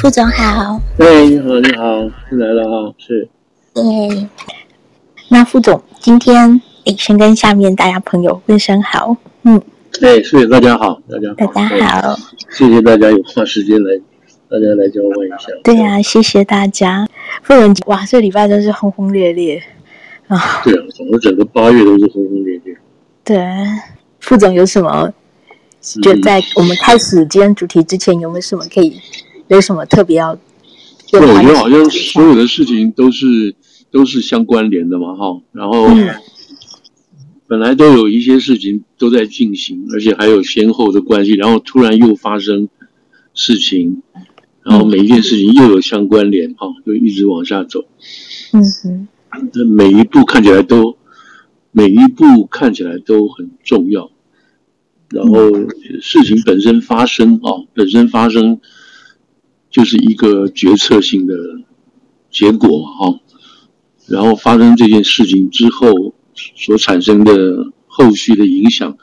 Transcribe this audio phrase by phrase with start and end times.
[0.00, 0.80] 副总好。
[0.96, 3.28] 哎，你好，你好，是来了哈，是。
[3.74, 3.82] 对。
[5.28, 9.14] 那副总今天，哎，先跟下面大家朋友问声好。
[9.42, 9.60] 嗯。
[10.00, 11.52] 哎，谢谢大家好，大家好。
[11.52, 12.16] 大家好。
[12.48, 13.94] 谢谢大家有花时间来，
[14.48, 15.52] 大家来交换一下。
[15.62, 17.06] 对呀、啊，谢谢大家。
[17.42, 19.62] 副总，哇，这礼拜真是轰轰烈烈
[20.28, 20.62] 啊。
[20.64, 22.74] 对啊，整个整个八月都是轰轰烈烈。
[23.22, 23.38] 对，
[24.20, 25.12] 副总有什么？
[26.02, 28.98] 就在我们开始今天主题之前，有没有什么可以，
[29.56, 30.38] 有什么特别要？
[31.10, 33.54] 对，我觉得好像所有的事情都是
[33.90, 35.40] 都是相关联的嘛，哈。
[35.52, 35.88] 然后
[37.48, 42.68] 本来都有一些事情都在进行，而且还有先后的关系，然后突然又发生
[43.34, 44.02] 事情，
[44.62, 47.84] 然后每一件事情又有相关联，哈，就一直往下走。
[48.52, 49.08] 嗯哼，
[49.68, 50.96] 每一步看起来都
[51.72, 54.12] 每一步看起来都很重要。
[55.08, 55.50] 然后
[56.00, 58.60] 事情本身发生啊，本身发生
[59.70, 61.34] 就是一个决策性的
[62.30, 63.20] 结果啊。
[64.06, 66.14] 然后发生这件事情之后
[66.56, 67.32] 所产生的
[67.86, 68.98] 后续的影响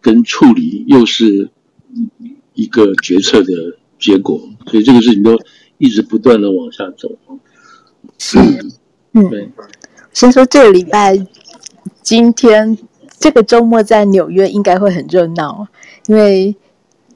[0.00, 1.50] 跟处理，又是
[2.54, 3.52] 一个决策的
[3.98, 4.40] 结果。
[4.66, 5.38] 所以这个事情都
[5.78, 7.16] 一直不断的往下走。
[8.18, 8.38] 是，
[9.12, 9.48] 嗯，对。
[10.12, 11.26] 先说这个礼拜，
[12.02, 12.76] 今天。
[13.22, 15.68] 这个周末在纽约应该会很热闹，
[16.06, 16.56] 因为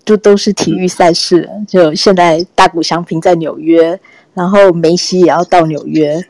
[0.05, 1.49] 就都是体育赛事。
[1.67, 3.99] 就现在大谷翔平在纽约，
[4.35, 6.25] 然后梅西也要到纽约，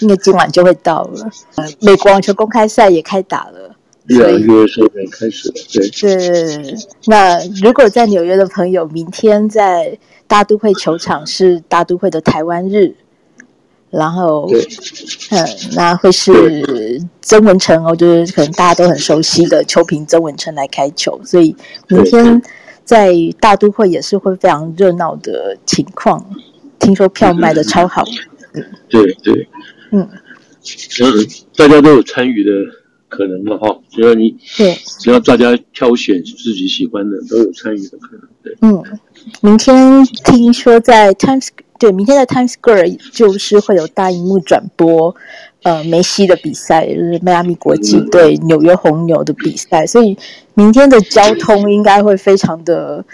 [0.00, 1.30] 因为今晚就会到了。
[1.56, 3.74] 呃，美国网球公开赛也开打了，
[4.08, 5.54] 所以六月十号开始了。
[5.72, 6.76] 对，是。
[7.06, 12.94] 那如果在纽约的朋友，明天在大都会球场是大都会的台湾日。
[13.90, 14.50] 然后，
[15.30, 21.54] 嗯，那会是曾文成哦，就是可能大家都很熟悉的球评曾文成来开球，所以
[21.86, 22.42] 明天
[22.84, 26.24] 在大都会也是会非常热闹的情况。
[26.78, 28.04] 听说票卖的超好，
[28.52, 29.48] 嗯，对对，
[29.90, 30.08] 嗯，
[30.62, 31.10] 只要
[31.56, 32.50] 大家都有参与的
[33.08, 38.82] 可能嘛，哈，只要你对，只要大家挑选自己喜欢的，都有参与的可能，对，嗯，
[39.40, 41.48] 明天听说在 Times。
[41.76, 45.14] 对，明天在 Times Square 就是会有大荧幕转播，
[45.64, 50.16] 呃，梅西的比赛，就是迈阿密国际对纽约红牛的比赛，所以
[50.54, 53.04] 明天的交通应该会非常的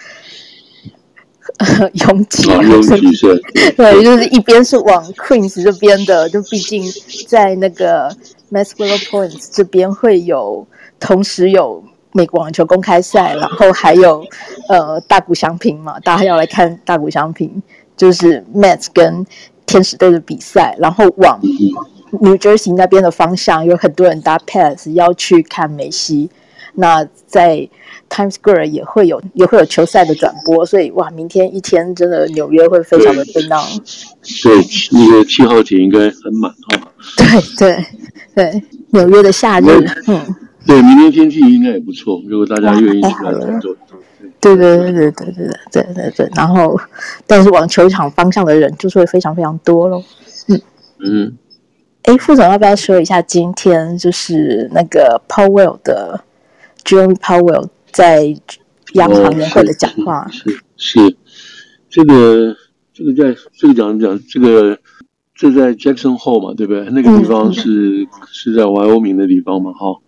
[1.92, 2.48] 拥挤。
[2.50, 2.90] 拥挤
[3.76, 6.82] 对，就是一边是往 Queens 这边的，就毕竟
[7.26, 8.08] 在那个
[8.52, 10.66] Maxwell Points 这边会有，
[10.98, 14.24] 同时有美国网球公开赛，然后还有
[14.68, 17.62] 呃大谷翔平嘛，大家要来看大谷翔平。
[17.96, 19.26] 就是 Mets 跟
[19.66, 21.38] 天使队的比赛，然后往
[22.12, 26.30] New Jersey 那边的方向，有很多人搭 Pass 要去看梅西。
[26.74, 27.68] 那在
[28.08, 33.64] Times Square 也会有也会有球赛的转播，所以哇，明天一天真的纽约会非常的热闹。
[34.42, 34.56] 对，
[34.92, 36.92] 那个七号铁应该很满哈。
[37.16, 37.84] 对对
[38.34, 39.64] 对，纽约的夏日，
[40.06, 40.34] 嗯，
[40.66, 43.32] 对，明天天气应该也不错，如果大家愿意来
[44.40, 46.78] 对对对对对对对对对，然后，
[47.26, 50.02] 但是往球场方向的人就是会非常非常多咯。
[50.48, 50.60] 嗯
[50.98, 51.38] 嗯，
[52.04, 56.18] 哎，副总要不要说一下今天就是那个 Powell 的
[56.84, 58.36] Jerome Powell 在
[58.94, 60.24] 央行年会的讲话？
[60.24, 61.16] 哦、是是，是，
[61.88, 62.56] 这个
[62.92, 64.78] 这个在这个讲讲这个
[65.34, 66.84] 这在 Jackson Hole 嘛，对不对？
[66.90, 70.00] 那个地方是、嗯、是在 Wyoming 的地方嘛，哈。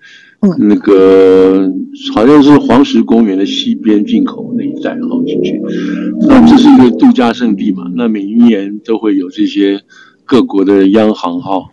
[0.59, 1.71] 那个
[2.13, 5.63] 好像是黄石公园的西边进口那一带，哈进去。
[6.23, 7.85] 那这是一个度假胜地嘛？
[7.95, 9.81] 那每一年都会有这些
[10.25, 11.67] 各国的央行哈，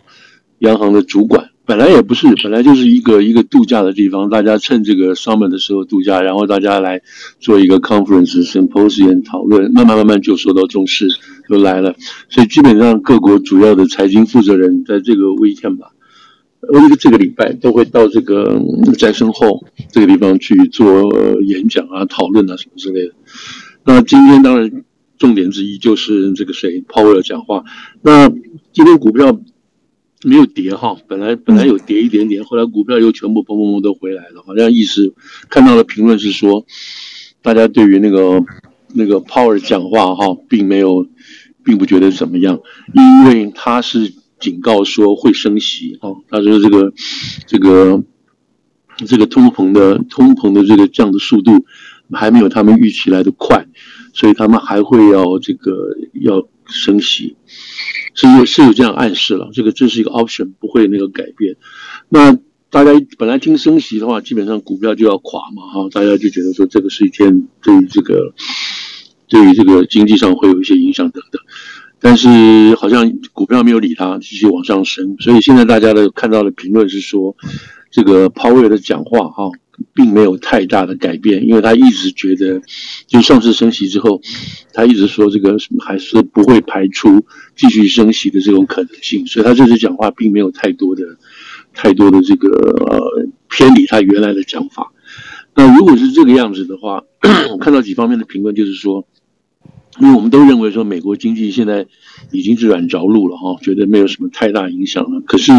[0.60, 7.00] 央行的主管本来也不是，本来就是一个一个度假的地方，大家趁这个 summer 的时候度假，然后大家来
[7.38, 11.06] 做一个 conference symposium 讨论，慢慢慢慢就受到重视，
[11.48, 11.94] 就来了。
[12.28, 15.92] 所以基本上各国主要的财经负责人在这个 weekend 吧。
[16.62, 18.58] 我这个这个礼拜都会到这个
[18.98, 21.08] Jackson Hole 这个地方去做
[21.42, 23.14] 演讲啊、讨论啊什么之类的。
[23.84, 24.82] 那今天当然
[25.18, 27.62] 重点之一就是这个谁 Powell 讲话。
[28.02, 28.28] 那
[28.72, 29.40] 今天股票
[30.24, 34.42] 没有跌哈，本来本来有跌一点点，后来股票又全部砰砰砰都回来了。
[34.46, 35.14] 好像意思
[35.48, 36.64] 看到的评论是说，
[37.42, 38.44] 大家对于那个
[38.94, 41.06] 那个 Powell 讲话哈，并没有
[41.64, 42.60] 并不觉得怎么样，
[42.94, 44.14] 因为他是。
[44.40, 46.94] 警告说会升息啊，他说这个
[47.46, 48.02] 这个
[48.96, 51.66] 这个通膨的通膨的这个降的速度
[52.10, 53.66] 还没有他们预期来的快，
[54.14, 57.36] 所以他们还会要这个要升息，
[58.14, 61.56] 是有是有这样暗示了，这个这是一个 option，不会那个改变。
[62.08, 62.32] 那
[62.70, 68.32] 大家本来听升息的话，基本上股票就要垮嘛哈，大家就觉得说这个是一天对于这个
[69.28, 71.42] 对于这个经济上会有一些影响等等。
[72.02, 75.16] 但是好像股票没有理它，继续往上升。
[75.20, 77.36] 所以现在大家的看到的评论是说，
[77.90, 79.50] 这个鲍威尔的讲话哈，
[79.92, 82.60] 并没有太大的改变，因为他一直觉得，
[83.06, 84.20] 就上次升息之后，
[84.72, 87.24] 他一直说这个还是不会排除
[87.56, 89.26] 继续升息的这种可能性。
[89.26, 91.02] 所以他这次讲话并没有太多的、
[91.74, 94.92] 太多的这个呃偏离他原来的讲法。
[95.54, 97.04] 那如果是这个样子的话，
[97.52, 99.06] 我看到几方面的评论，就是说。
[99.98, 101.84] 因为我们都认为说美国经济现在
[102.30, 105.20] 已经是软着陆了哈，觉得没有什么太大影响了。
[105.26, 105.52] 可是，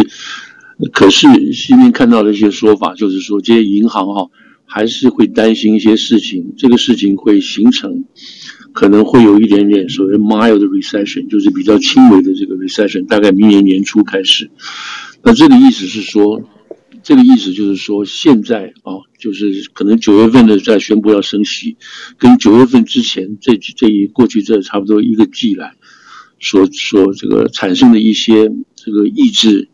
[0.92, 4.30] 可是今天看到的一些说法，就是说这些银行哈
[4.66, 8.06] 还是会担心一些事情，这个事情会形成
[8.74, 14.50] 可能会有一点点所谓 mild recession，就是比较轻微的这个 recession，大概明年年初开始。
[15.24, 16.42] 那这个意思是说。
[17.04, 21.76] 这个意思就是说，现在啊，就是可能九月份的在宣布要升息，
[22.20, 25.74] 跟九月份之前这这一过去这差不多一个季来，
[26.40, 29.70] 所所这个产生的一些这个抑制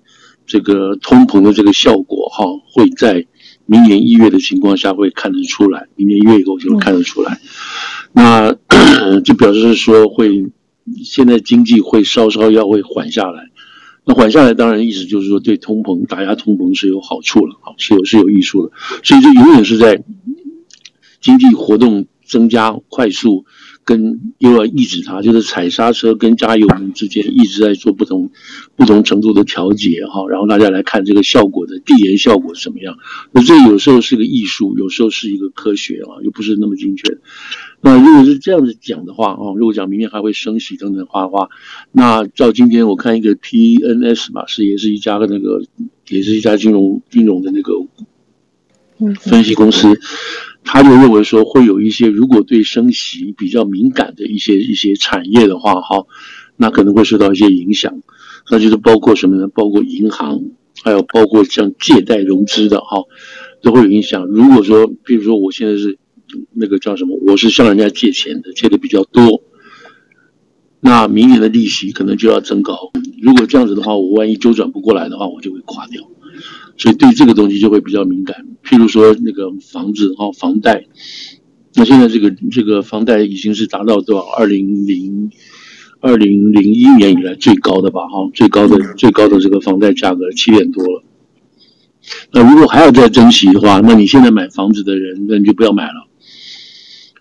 [0.48, 3.28] 这个通膨的这个效果哈，会在
[3.66, 7.40] 明年一月的情况下会看得出来，明年一月以后就会看得出来。
[8.14, 8.56] 那
[9.22, 10.46] 就表示说会
[11.04, 13.50] 现在经济会稍稍要会缓下来。
[14.06, 18.72] 那缓下来，当然意思就是说，对通膨打压通膨是有好处了，啊，是有是有益处的，
[19.04, 20.02] 所以这永远是在
[21.20, 23.46] 经济活动增加快速，
[23.88, 28.30] 跟又要抑制它，就是踩刹车跟加油门之间一直在做不同
[28.76, 32.98] 不同程度的调节，哈，然后大家来看这个效果的递延效果是什么样。
[33.32, 37.18] 那这有时候是个艺术，有时候是一个科学啊，又不是那么精确。
[37.80, 41.48] 那如果是这样子讲的话啊，如果讲明天还会升息等等花花，
[41.94, 45.64] 那照今天我看一个 PNS 吧，是也是一家的那个，
[46.10, 47.72] 也是一家金融金融的那个
[49.22, 50.00] 分析公司，
[50.68, 56.06] 他就认为说会有一些如果对升息比较敏感的一些一些产业的话哈，
[56.58, 58.04] 那可能会受到一些影响，
[58.52, 59.48] 那就是包括什么呢？
[59.48, 60.42] 包括银行，
[60.84, 63.04] 还有包括像借贷融资的哈，
[63.64, 64.26] 都会有影响。
[64.26, 65.98] 如果说，比如说我现在是。
[66.52, 67.18] 那个叫什么？
[67.26, 69.44] 我是向人家借钱的，借的比较多，
[70.82, 72.92] 那明年的利息可能就要增高。
[73.22, 76.04] 如果这样子的话，我万一周转不过来的话，我就会垮掉。
[76.78, 78.46] 所以对这个东西就会比较敏感。
[78.64, 80.86] 譬如说那个房子哈，房贷，
[81.74, 84.26] 那现在这个这个房贷已经是达到多少？
[84.38, 85.32] 二零零
[86.00, 88.08] 二零零一年以来最高的吧？
[88.08, 91.04] 哈，最高的最高的这个房贷价格七点多了。
[92.32, 96.08] 那如果还要再增息的话，那你现在买房子的人，那你就不要买了。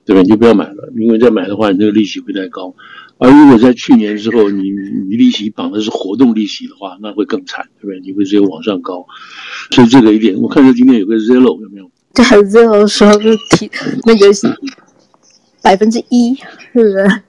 [0.04, 0.22] 对吧？
[0.22, 2.76] 你就不要买了，因为再买的话，你这个利息会太高。
[3.18, 4.70] 而如果在去年之后，你
[5.08, 8.00] 你利息绑的是活动利息的话，那会更惨，对不对？
[8.00, 9.06] 你会直接往上高。
[9.70, 11.90] 所以这个一点，我看到今天有个 Zillow 有没有？
[12.14, 13.70] 对，Zillow 说是提
[14.04, 14.48] 那个是
[15.62, 17.22] 百分之一，是不是？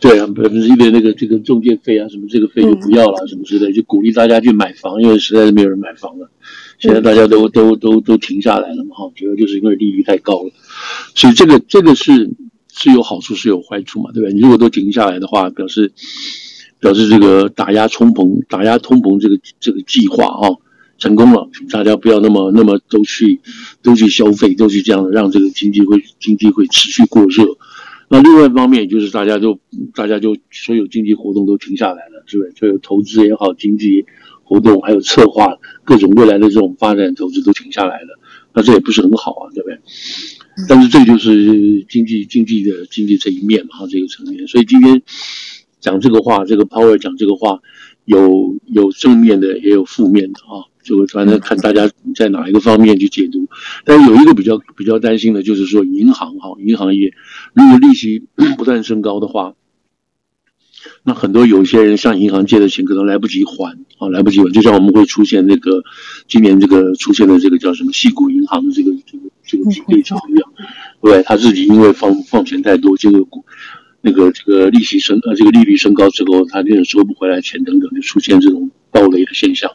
[0.00, 6.30] 对啊，百分之一的那个这个中介费啊，什么这个费就不要了，嗯、什么之类，就鼓励大家去买房，因为实在是没有人买房了。
[6.78, 10.50] 现在大家都都都都停下来了嘛，哈，主要就是因为利率太高了，
[11.14, 12.30] 所以这个这个是
[12.76, 14.28] 是有好处是有坏处嘛，对吧？
[14.30, 15.92] 你如果都停下来的话，表示
[16.80, 20.50] 表示这个打压通膨打压通膨这个这个计划啊
[20.98, 23.40] 成功了，大家不要那么那么都去
[23.80, 27.44] 都去消费，都去这样让这个经济会经济会持续过热。
[28.08, 29.58] 那另外一方面就是大家就
[29.94, 32.52] 大家就所有经济活动都停下来了，是不是？
[32.58, 34.04] 所有投资也好，经济。
[34.46, 38.18] 活动还有策划各种未来的这种发展投资都停下来了，
[38.52, 39.80] 那这也不是很好啊，对不对？
[40.68, 44.46] 但是这就是经济经济的经济这一面嘛，这个层面。
[44.46, 45.02] 所以今天
[45.80, 47.60] 讲这个话，这个 Power 讲这个话，
[48.04, 53.48] 有有正面的，也有负面的啊，就反正看大家在哪一个方面去解读。
[53.84, 57.12] 但有一个比较比较担心的就是说，银行哈，银行业
[57.52, 58.22] 如果利息
[58.56, 59.54] 不断升高的话。
[61.02, 65.82] 那很多有些人向银行借的钱可能来不及还啊，来不及还，就像我们会出现那个
[66.28, 70.52] 今年这个出现的这个叫什么矽谷银行的这个这个这个例子一样，
[71.00, 71.22] 对不对？
[71.22, 73.26] 他自己因为放放钱太多，结果
[74.00, 79.70] 那个这个利息升呃这个利率升高之后，他这个收不回来钱等等，就出现这种暴雷的现象，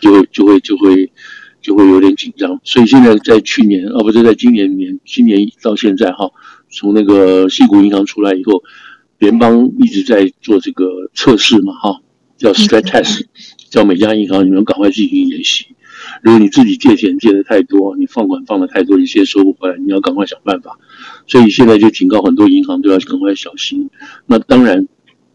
[0.00, 1.12] 就会就会就会
[1.60, 2.60] 就会有点紧张。
[2.64, 6.30] 所以现在在去年啊，不是在今年年今年到现在哈，
[6.70, 8.62] 从那个矽谷银行出来以后。
[9.18, 12.00] 联邦一直在做这个测试嘛，哈，
[12.36, 13.20] 叫 stress test，
[13.70, 15.76] 叫每家银行你们赶快进行演习。
[16.22, 20.78] 如果你自己借钱借的太多，你放款放的太多，一些收不回来，你要赶快想办法。
[21.26, 23.90] 所以现在就警告很多银行都要赶快小心。
[24.26, 24.86] 那当然，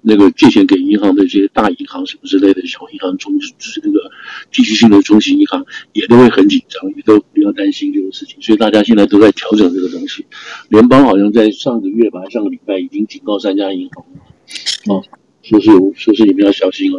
[0.01, 4.12] 那个借钱给银行的这些大银行什么之类的小银行中，就是那个
[4.51, 10.25] 地区性的中型银行也都会很紧张，也都比较担心这个事情，所以大家现在都在调整这个东西。
[10.69, 15.03] 联邦好像在上个月吧，上个礼拜已经警告三家银行了，啊，
[15.43, 16.97] 说是有说是你们要小心啊，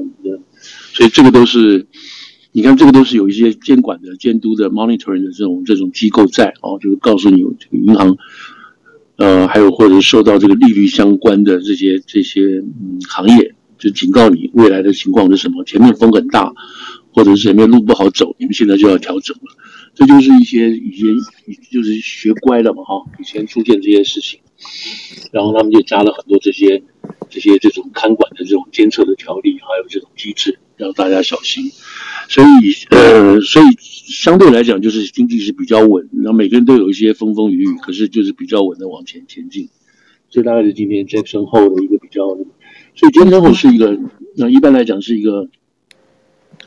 [0.92, 1.86] 所以这个都是。
[2.58, 8.16] 你看，这个都是有一些监管的、监督的、monitoring 的这种这种机构在哦，就是告诉你有这个银行，
[9.14, 16.52] 呃，还有或者受到这个利率相关的这些这些嗯行业，就警告你未来的情况是什么，前面风很大，
[17.12, 19.56] 或者是前面路不好走，你们现在就要调整了。
[19.94, 21.14] 这就是一些语言，
[21.70, 24.40] 就是学乖了嘛哈，以前出现这些事情，
[25.30, 26.82] 然后他们就加了很多这些
[27.30, 31.70] 这些这种看管的这种监测的条例，还有这种机制，让大家小心。
[32.28, 32.46] 所以，
[32.90, 39.68] 呃，所以相对来讲，就是经济是比较稳，然后每个人都有一些风风雨雨，可是就是比较稳的往前前进。
[40.30, 42.26] 所以大概是今天 Jackson Hole 的一个比较，
[42.94, 43.98] 所以 Jackson Hole 是一个，
[44.36, 45.48] 那一般来讲是一个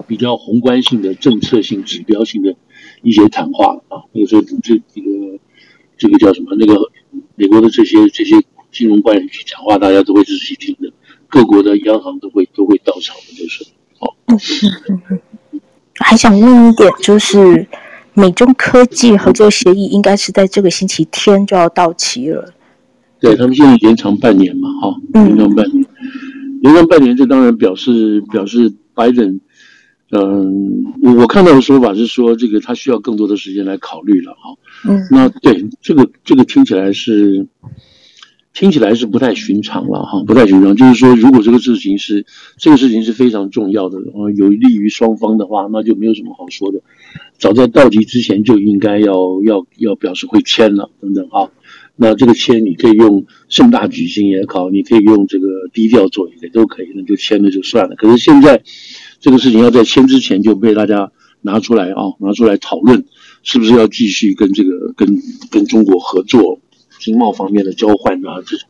[0.08, 2.56] 比较宏观性的、政策性、指标性的
[3.03, 4.10] 一些谈话啊。
[4.13, 5.39] 那个时候，这这个
[5.98, 6.56] 这个叫什么？
[6.58, 6.89] 那个
[7.36, 8.36] 美国的这些这些
[8.72, 10.92] 金融官员去讲话，大家都会仔细听的，
[11.28, 13.66] 各国的央行都会都会到场的，就是
[14.00, 14.13] 哦。
[16.00, 17.68] 还想问一点，就是
[18.13, 22.54] 美中科技合作协议应该是在这个星期天就要到期了。
[23.20, 25.86] 对，他们现在延长半年嘛，哈，延长半年，
[26.63, 29.40] 延长半年，这当然表示表示拜登，
[30.12, 34.56] 嗯，我我看到的说法是说，这个他需要更多的时间来考虑了，哈，
[34.90, 37.46] 嗯，那对这个这个听起来是。
[38.53, 40.75] 听起来是不太寻常了哈，不太寻常。
[40.75, 42.25] 就是说，如果这个事情是
[42.58, 46.81] 这个事情是非常重要的，啊，有利于双方的话，那就没有什么好说的。
[47.38, 51.50] 早在到期之前就应该要要要表示会签了，等等啊。
[51.96, 57.96] 那这个签你可以用盛大举行也好，你可以用这个低调做也都可以，那就签了就算了。
[57.96, 58.63] 可是现在
[59.20, 63.05] 这个事情要在签之前就被大家拿出来啊，拿出来讨论，
[63.43, 65.17] 是不是要继续跟这个跟
[65.50, 66.60] 跟中国合作？
[67.01, 68.70] 经贸方面的交换啊，这种，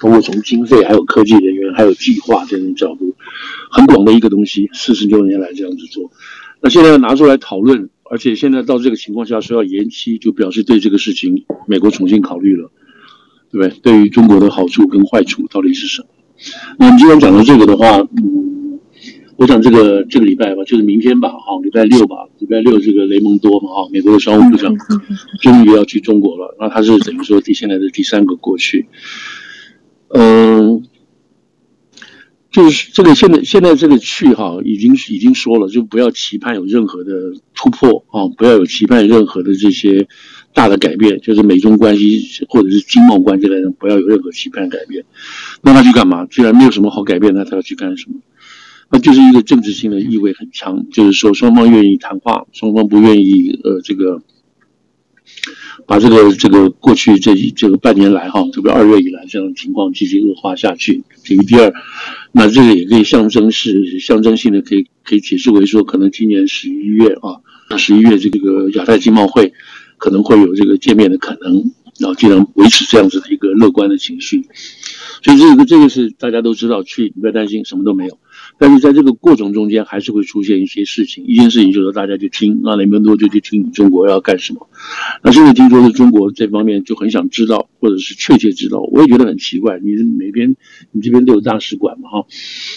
[0.00, 3.14] 包括从经费、还有科技人员、还有计划这种角度，
[3.70, 6.10] 很广的一个东西，四十六年来这样子做，
[6.62, 12.70] 那现在要拿出来讨论，而且现在到这个情况下说要延期，就表示对这个事情美国重新考虑了，
[13.50, 13.80] 对不对？
[13.82, 16.08] 对于中国的好处跟坏处到底是什么？
[16.78, 18.39] 那我们今天讲到这个的话，嗯。
[19.40, 24.76] 我想这个这个礼拜吧，就是明天吧，哈，礼拜六吧，礼拜六这个雷蒙多嘛，哈，美国的商务部长
[25.40, 26.54] 终于要去中国了。
[26.60, 28.84] 那他是等于说第现在的第三个过去，
[30.10, 30.82] 嗯，
[32.52, 40.06] 就是这个现在现在这个去哈，已经已经说了，就不要期盼有任何的突破啊，不要有期盼任何的这些
[40.52, 45.02] 大的改变，就是美中关系或者是经贸关系来讲，不要有任何期盼改变。
[45.62, 46.26] 那他去干嘛？
[46.26, 48.16] 既然没有什么好改变，那他要去干什么？
[48.90, 54.20] 那就是一个政治性的意味很强，就是说双方愿意谈话，双方不愿意呃这个
[55.86, 61.04] 把这个这个过去这这个半年来哈，特别二月以来这样的情况继续恶化下去。
[61.22, 61.72] 这个第二，
[62.32, 69.52] 那这个也可以象征是象征性的，可以可以解释为说，可能今年十一月啊，那十一月这个亚太经贸会
[69.98, 74.42] 可能会有这个见面的可能，然后尽量维持这样子的一个乐观的情绪。
[75.22, 78.18] 所以这个这个是大家都知道，去你不要担心，什么都没有。
[78.60, 81.24] 但是在这个过程中间，还是会出现一些事情。
[81.24, 84.68] 一件事情就是大家就听，那雷蒙多就去听你中国要干什么。
[85.24, 88.80] 那现在听说是中国这方面就很想知道，或者是确切知道。
[88.80, 90.54] 我也觉得很奇怪，你每边
[90.92, 92.26] 你这边都有大使馆嘛，哈，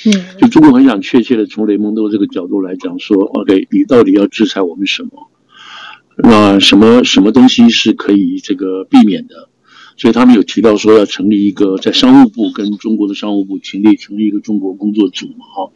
[0.05, 5.29] 嗯，就中国很想确切的从雷蒙多这个角度来讲说，OK，你到底要制裁我们什么？
[6.15, 9.49] 那什么什么东西是可以这个避免的？
[9.97, 15.71] 所以他们有提到说要成立一个在商务部跟中国的商务部成立成立一个中国工作组嘛，哈，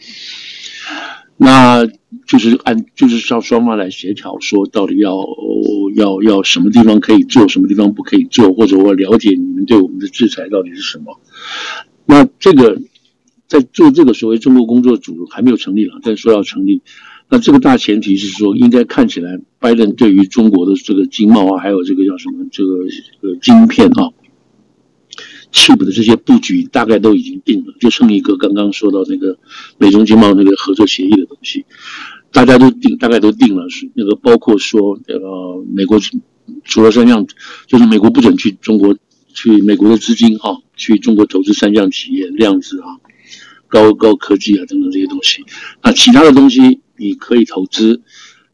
[1.38, 1.86] 那
[2.26, 5.16] 就是按就是让双方来协调，说到底要
[5.96, 11.20] 要要什么地方可以做，什么地方不可以做，或者我了解你们对我们的制裁到底是什么。
[12.06, 12.82] 那这个
[13.48, 16.82] 在做这个所谓中国工作组还没有成立了，但说要成立。
[17.30, 22.78] 那这个大前提是说，应该看起来，拜登对于中国的这个经贸啊，还有这个叫什么这个
[23.22, 24.08] 呃晶片啊
[25.52, 29.38] ，chip 的这些布局，大概都已经定了，就剩一个刚刚说到那个
[29.78, 31.66] 美中经贸那个合作协议的东西，
[32.32, 36.00] 大家都定，大概都定了，是那个包括说呃美国
[36.64, 37.28] 除了三项，
[37.66, 38.98] 就是美国不准去中国
[39.34, 42.88] 去美国的资金啊，去中国投资三项企业，量子啊、
[43.68, 45.44] 高高科技啊等等这些东西，
[45.84, 46.80] 那其他的东西。
[46.98, 48.02] 你可以投资，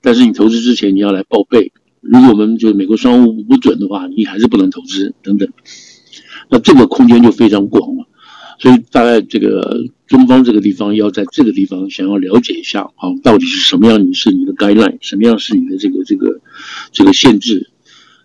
[0.01, 1.71] 但是你投资之前你要来报备。
[2.01, 5.49] 如果我们就是美国商务部不准的话，你还是不能投资等等。
[6.49, 8.05] 那这个空间就非常广了。
[8.59, 16.41] 所以大概这个中方这个地方要在这个地方想要了解一下，啊，到底是什么样你是你的 guideline，什么样是你的这个这个
[16.91, 17.69] 这个限制。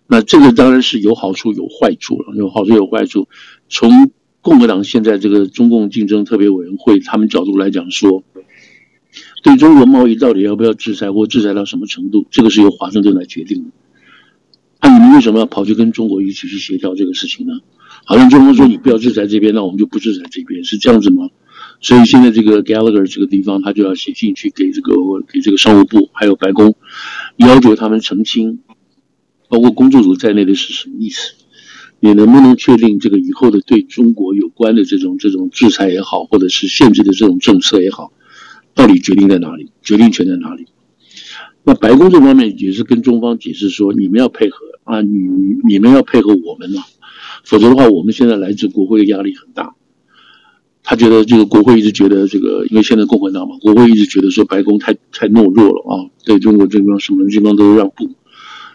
[0.06, 3.28] 那这个当然是有好处有坏处了，有好处有坏处。
[3.68, 4.10] 从
[4.40, 8.22] 共和党现在这个中共竞争特别委员会他们角度来讲说，
[9.42, 13.70] 对中国贸易到底要不要制裁或制裁到什么程度，这个是由华盛顿来决定的。
[14.80, 17.54] 那你们为什么要跑去跟中国一起去协调这个事情呢？
[18.04, 21.28] 好像中方说你不要制裁这边，那我们就不制裁这边，是这样子吗？
[21.80, 24.94] 所以现在这个 Gallagher 这个地方，他就要写信去给这个
[25.32, 26.76] 给这个商务部还有白宫，
[27.36, 28.60] 要求他们澄清，
[29.48, 31.32] 包括工作组在内的是什么意思？
[32.00, 38.12] 你能不能确定这个以后的对中国有关的这种这种制裁也好，或者是限制的这种政策也好，
[38.78, 39.72] 到底决定在哪里？
[39.82, 40.66] 决定权在哪里？
[41.64, 45.18] 那白宫这方面也是跟中方解释说，你们要配合啊，你
[45.66, 46.86] 你们要配合我们啊。
[47.42, 49.74] 否则的话，我们现在来自国会的压力很大。
[50.84, 58.08] 他觉得这个国会一直觉得这个，因为现在共和党嘛，国会一直觉得说白宫太太懦弱了啊，对中国这边什么地方都让步，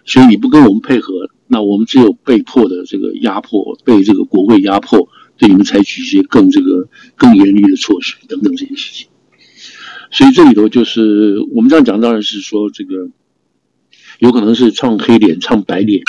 [0.04, 5.08] 所以你不跟我们配合，那我们只有被迫的这个压迫，被这个国会压迫，
[5.38, 9.08] 对你们采取一些更这个更严厉的措施等等这些事情。
[10.14, 13.10] 所以这里头就是我们这样讲，当然是说这个。
[14.20, 16.02] 有可能是唱黑脸、唱白脸，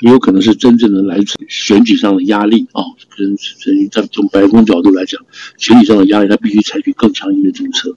[0.00, 2.80] 也有可能是真正的来自选举上的压力啊。
[3.14, 3.36] 跟
[3.90, 5.20] 从从白宫角度来讲，
[5.58, 7.94] 选举上的压力，他必须采取更强硬的政策。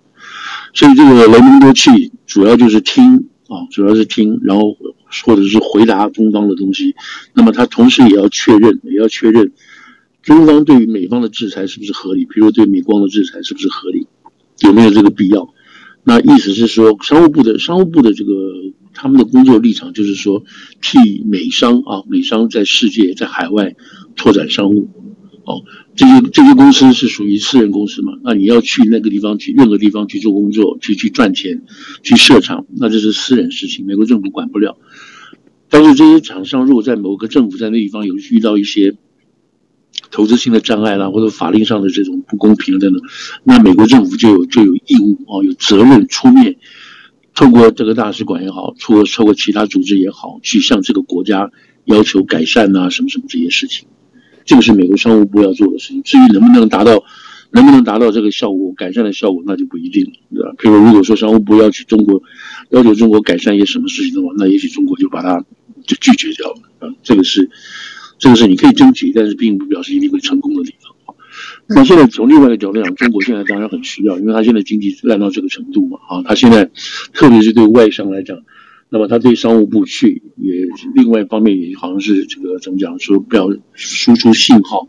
[0.73, 4.75] 所以这个雷蒙多契主要就是听啊，主要是听，然后
[5.23, 6.95] 或者是回答中方的东西。
[7.33, 9.53] 那么他同时也要确认，也要确认
[10.23, 14.07] 中方对于美方的制裁是不是合理，比如对美光的制裁是不是合理，
[14.67, 15.53] 有没有这个必要？
[16.03, 18.31] 那意思是说，商务部的商务部的这个。
[18.93, 20.43] 他们的工作立场就是说，
[20.81, 23.73] 替美商啊，美商在世界、在海外
[24.17, 24.89] 拓展商务。
[25.45, 25.63] 哦，
[25.95, 28.11] 这些这些公司是属于私人公司嘛？
[28.21, 31.63] 那你要去那个地方去，任何地方去做工作，去去赚钱，
[32.03, 34.77] 去设厂，那这是私人事情，美国政府管不了。
[35.69, 38.97] 但是这些厂商如果在某个政府在那地方有遇到一些
[40.11, 43.01] 投资性的障碍啦，或者法令上的这种不公平等等，
[43.43, 46.57] 那美国政府就有就有义务啊，有责任出面。
[47.33, 51.49] 透过这个大使馆也好，出过透过其他组织也好，去向这个国家
[51.85, 53.87] 要求改善啊，什么什么这些事情，
[54.43, 56.03] 这个是美国商务部要做的事情。
[56.03, 57.01] 至于能不能达到，
[57.51, 60.53] 能不能达到这个效果，改善的效果，那就不一定了，对吧？
[60.57, 62.21] 譬如如果说商务部要去中国，
[62.69, 65.41] 要求中国改善一些什么事情的话，那也许中国就把它
[65.87, 66.93] 就拒绝掉了啊。
[67.01, 67.49] 这个是，
[68.21, 71.15] 这个是你可以争取，但是并不表示一定会成功的理由。
[71.67, 76.69] 那现在从另外一个角度讲，中国现在当然很需要，因为它现在经济烂到这个程度嘛，啊，它现在
[77.13, 78.37] 特别是对外商来讲，
[78.89, 84.87] 那么它对商务部去也另外一方面也好像是这个怎么讲，说不要输出信号，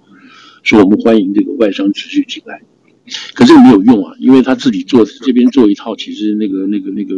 [0.63, 2.61] 说我们欢迎这个外商持续进来，
[3.35, 7.17] 可是没有用啊，因为他自己做这边做一套，其实那个那个那个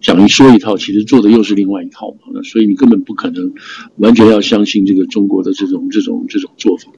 [0.00, 3.52] 讲一说一套，其实做的又是另外一套嘛，所以你根本不可能
[3.96, 6.90] 完全要相信这个中国的这种这种这种做法。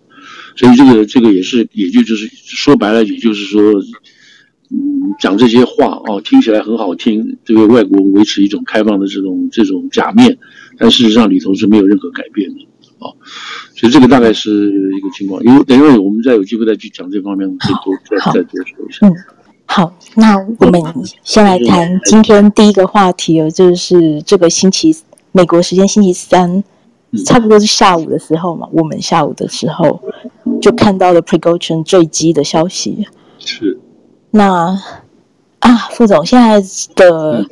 [0.56, 3.72] 所以这个这个也是，也就就是说白了，也就是说，
[4.70, 10.38] 嗯，讲这些话哦，听起来很好听，这个外国维持一种开放的这种这种假面，
[10.78, 12.60] 但事实上里头是没有任何改变的
[12.98, 13.16] 哦。
[13.82, 15.42] 所以这个大概是一个情况。
[15.42, 19.08] 因为等一会我们再有机会再去讲这方面，再多再再多说一下。
[19.08, 19.12] 嗯，
[19.66, 20.80] 好，那我们
[21.24, 24.96] 先来谈今天第一个话题哦，就是这个星期
[25.32, 26.62] 美国时间星期三。
[27.26, 30.00] 差不多是下午的时候嘛，我们下午的时候
[30.62, 33.06] 就看到了 Prigozhin 坠机的消息。
[33.38, 33.78] 是。
[34.30, 34.80] 那
[35.58, 36.58] 啊，副总，现在
[36.94, 37.44] 的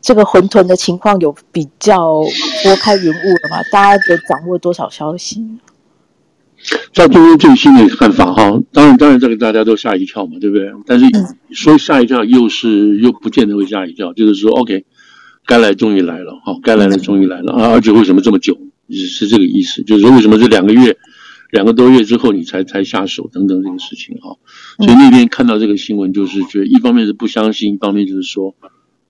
[0.00, 2.22] 这个混沌的情况有比较
[2.62, 3.60] 拨开云雾了吗？
[3.72, 5.44] 大家有掌握多少消息？
[6.92, 10.70] 在中间最新的看法哈，当然，当然，这个大家都吓一跳嘛，对不对？
[10.86, 11.06] 但是
[11.50, 14.84] 说吓一跳，又是又不见得会吓一跳，就是说，OK，
[15.46, 18.58] 该来终于来了，哈，该来的终于来了啊，而且为什么这么久？
[18.90, 20.96] 是这个意思，就是说为什么这两个月、
[21.50, 24.36] 两个多月之后你才才下手等等这个事情哈，
[24.78, 28.54] 所以那天看到这个新闻，就是觉得一方面是不相信，一方面就是说，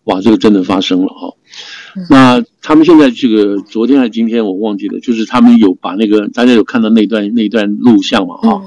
[0.05, 1.35] 哇，这个真的发生了哈。
[2.11, 8.63] 那他们现在这个昨天还是今天我忘记了，就是他们有把那个大家有看到那段那段录像嘛哈，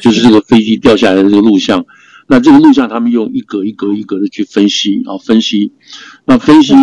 [0.00, 1.84] 就是这个飞机掉下来的这个录像。
[2.28, 5.72] 那这个录像他们用一格一格一格的去分析啊分析，
[6.24, 6.74] 那分析，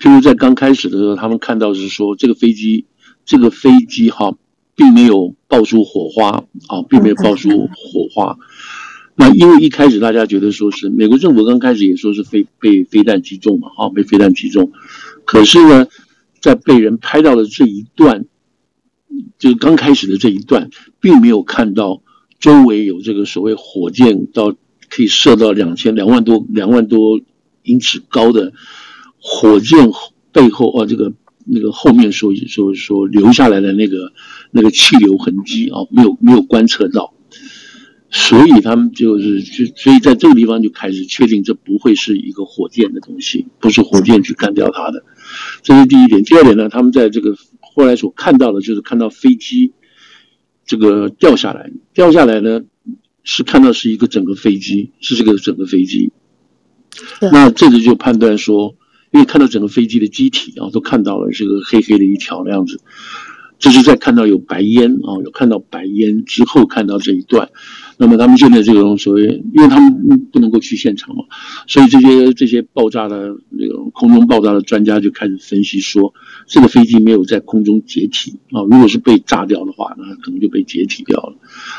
[0.00, 2.86] 譬如在刚开始的时候，他们看到是说这个飞机。
[3.28, 4.32] 这个飞机哈，
[4.76, 8.38] 并没有爆出火花啊，并没有爆出火花。
[9.18, 14.72] 那因为一开始大家觉得说是美国政府刚开始也说是飞被飞弹击中嘛，啊，被飞弹击中。
[15.24, 15.86] 可是呢，
[16.38, 18.26] 在被人拍到的这一段，
[19.38, 20.68] 就是刚开始的这一段，
[21.00, 22.02] 并没有看到
[22.38, 24.54] 周围有这个所谓火箭到
[24.90, 27.18] 可以射到两千两万多两万多
[27.62, 28.52] 英尺高的
[29.18, 29.90] 火箭
[30.30, 31.14] 背后啊，这个
[31.46, 34.12] 那个后面说说说留下来的那个
[34.50, 37.14] 那个气流痕迹啊，没有没有观测到。
[38.08, 45.04] 所以他们就是就，所以在这个地方就开始确定这不会是一个火箭的东西，不是火箭去干掉它的，
[45.62, 46.22] 这是第一点。
[46.22, 49.72] 第二点呢，他们在这个后来所看到的，就是看到飞机
[50.64, 52.62] 这个掉下来，掉下来呢
[53.24, 56.12] 是看到是一个整个飞机，是这个整个飞机。
[57.20, 58.76] 那这个就判断说，
[59.12, 62.80] 因为看到整个飞机的机体啊，都看到了这个黑黑的一条那样子。
[63.58, 67.50] 这是在看到有白烟啊，有看到白烟之后看到这一段，
[67.98, 69.22] 那么他们现在这种所谓，
[69.54, 71.24] 因为他们不能够去现场嘛，
[71.66, 76.12] 所以这些这些爆炸的那个空中爆炸的专家就开始分析说，
[76.46, 81.36] 这个飞机没有在空中解体啊，如果是被炸掉的话，那可能就被解体掉了，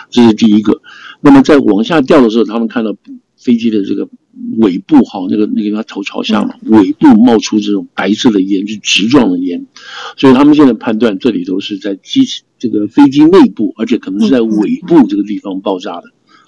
[0.10, 0.82] 这是第一个。
[1.22, 2.96] 那么在往下掉的时候，他们看到
[3.36, 4.10] 飞机的这个。
[4.60, 9.66] 尾部哈，那个那个它头朝下嘛，尾部冒出这种白色的烟，是直状的烟，
[10.18, 12.22] 所以他们现在判断这里头是在机
[12.58, 16.04] 这个飞机内部，而且可能是在尾部这个地方爆炸的。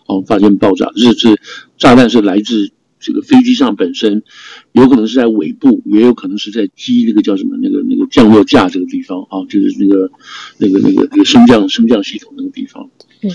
[0.08, 1.40] 哦，发现爆炸，是是
[1.78, 4.24] 炸弹是来自这个飞机上本身，
[4.72, 10.10] 有可能是在尾部，也有可能是在机那个叫什么那个那个降落架这个地方啊，就是那个
[10.58, 12.90] 那个那个那个升降升降系统那个地方。
[13.22, 13.30] 嗯，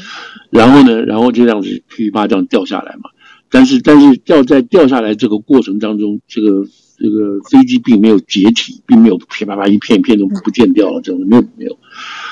[0.50, 3.10] 然后呢，然后就这样子噼里啪啦这样掉下来嘛。
[3.54, 6.66] 但是，但是掉在掉下来这个过程当中，这个
[6.98, 11.78] 这个飞机并没有解体，并没有噼啪啪一片一片都不见掉了，这种没有没有，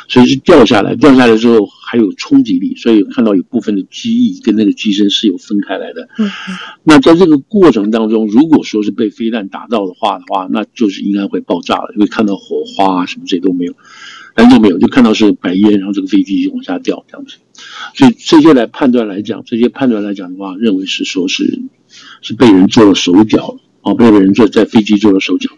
[0.08, 6.08] 所以是掉下来，掉下来之后还有冲击力，所以看到有部分的机翼跟那个机身是有分开来的。
[6.18, 6.28] 嗯，
[6.82, 13.72] 那在这个过程当中，如果说是被飞弹打到的话的话，那就是应该会爆炸了，因为看到火花啊什么这些都没有。
[14.34, 17.36] 但都没有，就看到是白烟，然后这个飞机就往下掉这样子，
[17.94, 21.60] 所以这些来判断来讲，这些判断来讲的话，认为是说是
[22.20, 25.50] 是被人做了手脚啊，被人做在飞机做了手脚。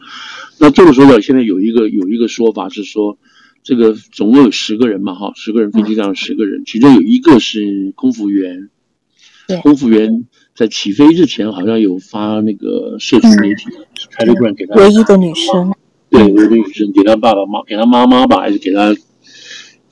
[0.58, 3.18] 那做了手脚，现在有一个有一个说法是说，
[3.62, 8.68] 这个总共有十个人嘛，哈，十个人飞机上十个人，其中有一个是空服员，
[9.48, 13.64] 对，空服员在起飞之前好像有发那个社群媒体
[14.16, 15.72] Telegram 给他唯一的女生。
[16.10, 18.94] 对，唯一的女生给他爸爸妈，给他妈妈吧，还是给他，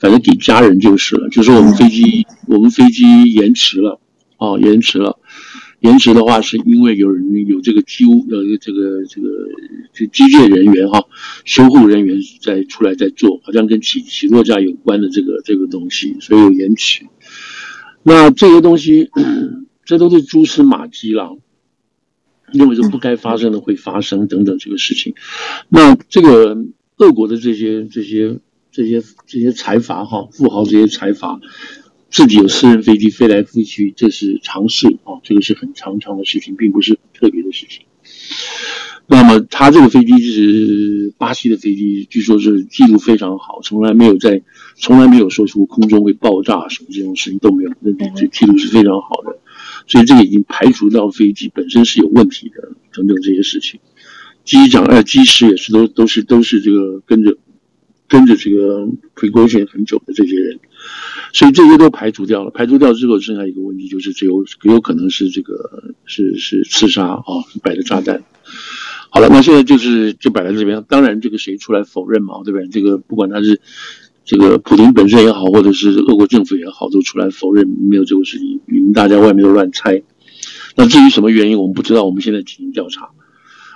[0.03, 1.29] 反正给家人就是了。
[1.29, 4.01] 就是我们飞机，我们飞机延迟了，
[4.37, 5.17] 哦，延迟了。
[5.79, 9.29] 延迟的话，是因为有人有这个机务，有一个这个这个
[9.93, 11.05] 这机械人员哈，
[11.45, 17.05] 修护人员在出来在做，好像跟起起落架有关的这个这个东西，所以有延迟。
[18.03, 19.09] 那这些东西，
[19.85, 21.37] 这都是蛛丝马迹了。
[22.51, 25.15] 认为是不该发生的会发生等等这个事情，
[25.69, 26.55] 那这个
[26.97, 28.37] 俄国的这些这些
[28.73, 31.39] 这些这些财阀哈富豪这些财阀
[32.09, 37.85] 自己有私人飞机飞来飞去，这是常事啊，这个是很常常的事情，并不是特别的事情。
[39.05, 44.41] 那么他这个飞机是巴西的飞机，据说是记录非常好，从来没有在
[44.75, 49.39] 从来没有说出空中会爆炸什么这种事情都没有，那这记录是非常好的。
[49.87, 53.79] 所以这个已经排除到飞机本身是有问题的，等等这些事情，
[54.45, 57.37] 机长呃机师也是都都是都是这个跟着
[58.07, 60.59] 跟着这个回归线很久的这些人，
[61.33, 62.51] 所以这些都排除掉了。
[62.51, 67.23] 排除掉之后，剩下一个问题就是只有有可能是这个是是刺杀啊，
[67.61, 68.23] 摆的炸弹。
[69.09, 70.83] 好了，那现在就是就摆在这边。
[70.87, 72.67] 当然，这个谁出来否认嘛，对不对？
[72.67, 73.61] 这个不管他是。
[74.25, 78.61] 这个普京本身也好，或者是俄国政府也好，都出来否认没有这个事情。
[78.67, 80.01] 你们大家外面都乱猜。
[80.77, 82.05] 那至于什么原因，我们不知道。
[82.05, 83.09] 我们现在进行调查，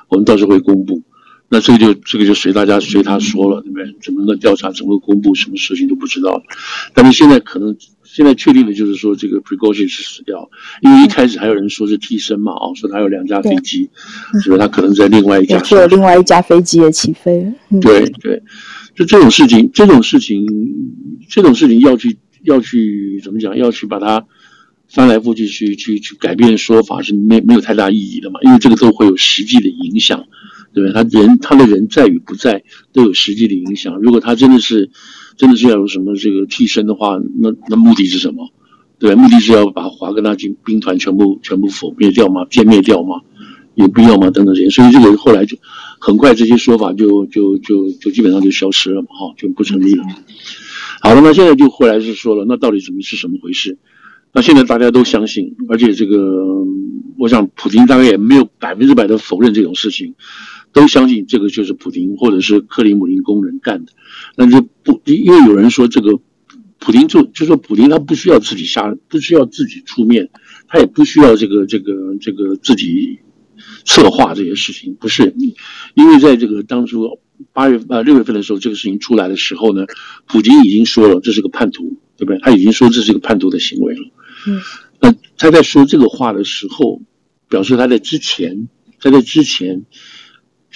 [0.07, 1.03] 我们到时候会公布。
[1.49, 3.95] 那这个就这个就随大家随他说了，对不对？
[4.01, 6.41] 怎么个调查，怎么公布，什么事情都不知道。
[6.93, 10.49] 但是现在可能现在确定的就是说，这个 Prigozhin 是死掉，
[10.81, 13.89] 因为一开始还有人说是替身嘛，啊，说他有两架飞机，
[14.43, 17.53] 所以他可能在另外一架，有另外一架飞机也起飞。
[17.69, 18.41] 嗯、对对。
[18.95, 20.43] 就这种事情，这种事情，
[21.29, 23.55] 这种事情要去要去怎么讲？
[23.55, 24.25] 要去把它
[24.89, 28.39] 翻来覆去去去去改变说法是没没有太大意义的嘛？
[28.41, 30.25] 因为这个都会有实际的影响，
[30.77, 30.93] 对不对？
[30.93, 32.63] 他人他的人在与不在
[32.93, 33.97] 都有实际的影响。
[33.99, 34.91] 如果他真的是
[35.35, 38.51] 真的是要有什么这个替身的话，那那目的是什么？
[38.99, 42.45] 对，目的是要把华格纳军兵团全部全部否灭掉吗？
[42.45, 43.21] 歼灭掉吗？
[43.73, 44.29] 有必要吗？
[44.29, 45.57] 等等这些，所以这个后来就。
[45.99, 50.03] 很快这些说法就就就就基本上就消失了嘛，哈，就不成立了。
[51.01, 53.79] 好了，那现在就后来是说了，那到底怎么是什么回事？
[54.31, 56.43] 那现在大家都相信，而且这个
[57.17, 60.13] 我想普京大概也没有百分之百的否认这种事情，
[60.73, 63.91] 都相信这个就是普京或者是克里姆林宫人干的。
[64.36, 66.19] 那就不因为有人说这个
[66.80, 70.30] 普丁就就说普丁他不需要自己下，不需要自己出面，
[70.67, 73.19] 他也不需要这个这个这个自己
[73.84, 75.34] 策划这些事情，不是，
[75.95, 77.19] 因为在这个当初
[77.51, 79.86] 八月呃六月份的时候，这个事情出来的时候呢，
[80.27, 82.39] 普京已经说了这是个叛徒，对不对？
[82.39, 84.01] 他已经说这是个叛徒的行为了。
[84.47, 84.62] 嗯，
[85.01, 87.01] 那他在说这个话的时候，
[87.49, 88.69] 表示他在之前，
[89.01, 89.86] 他在之前。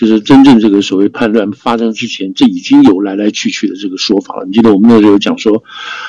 [0.02, 4.48] 就是真正这个所谓叛乱发生之前，这已经有来来去去的这个说法了。
[4.48, 5.64] 你记得我们那时候讲说，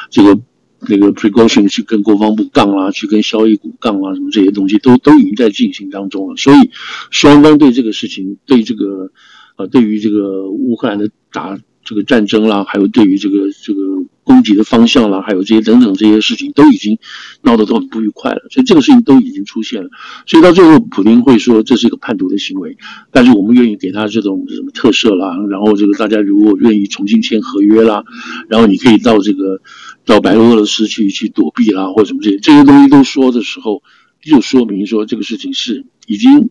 [0.09, 0.41] 这个
[0.89, 6.37] 那个 Prigozhin 去跟国防部杠啊，去跟肖伊古杠啊，什么这些东西都都已经在进行当中了。
[6.39, 6.71] 所以
[7.11, 9.11] 双方对这个事情，对这个
[9.59, 13.83] 呃，对于这个乌克兰的打这个战争啦，还有对于这个这个。
[14.25, 16.99] 攻击的方向啦，还有这些等等这些事情，都已经
[17.43, 18.43] 闹得都很不愉快了。
[18.51, 19.91] 所以这个事情都已经出现了。
[20.27, 22.77] 所以到最后，普丁会说这是一个叛徒的行为，
[23.11, 28.05] 但是我们愿意给他这种什么特赦啦，然后这个大家如果愿意重新签合约啦，
[28.49, 29.61] 然后你可以到这个
[30.07, 33.83] 到白俄罗斯去去躲避啦，或者什么这些这些东西都说的时候，
[34.23, 36.51] 就说明说这个事情是已经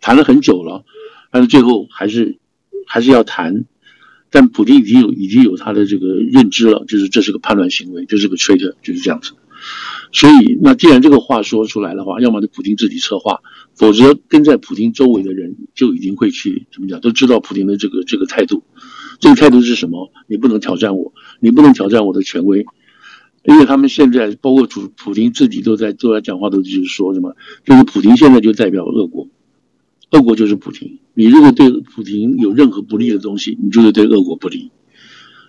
[0.00, 0.84] 谈了很久了，
[1.30, 2.38] 但是最后还是
[2.86, 3.64] 还是要谈。
[4.32, 9.32] 但普京已经有已经有他的这个认知了，就是这是个叛乱行为，这是个 traitor，就是这样子。
[10.10, 13.40] 所以，那既然这个话说出来的话，要么就普京自己策划，
[13.76, 18.64] 否则跟在普京周围的人就已经会去怎么讲，都知道普京的这个这个态度。
[19.20, 20.10] 这个态度是什么？
[20.26, 22.66] 你不能挑战我，你不能挑战我的权威，
[23.44, 29.28] 因为他们现在包括主普丁自己都在都在讲话，都就是说什么，就是普丁现在就代表俄国。
[30.12, 34.70] 俄国就是普丁，你如果对普丁有任何不利的东西，你就是对俄国不利。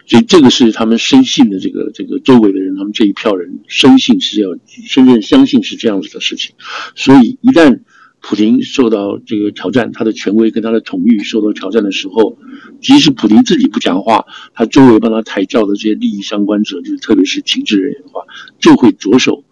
[0.06, 4.50] 所以这个是他们深信的，这个这个周围的人，他们这一票人深信是要
[4.86, 6.56] 深深相信是这样子的事情。
[6.96, 7.82] 所以一旦
[8.22, 12.38] 普丁受到这个挑战，他的权威跟他的统御受到挑战的时候，
[12.82, 18.22] 即使普丁自己不讲话，他周围帮他抬轿的这些利益相关者，就是特别是情治人员的话，
[18.60, 19.44] 就会着手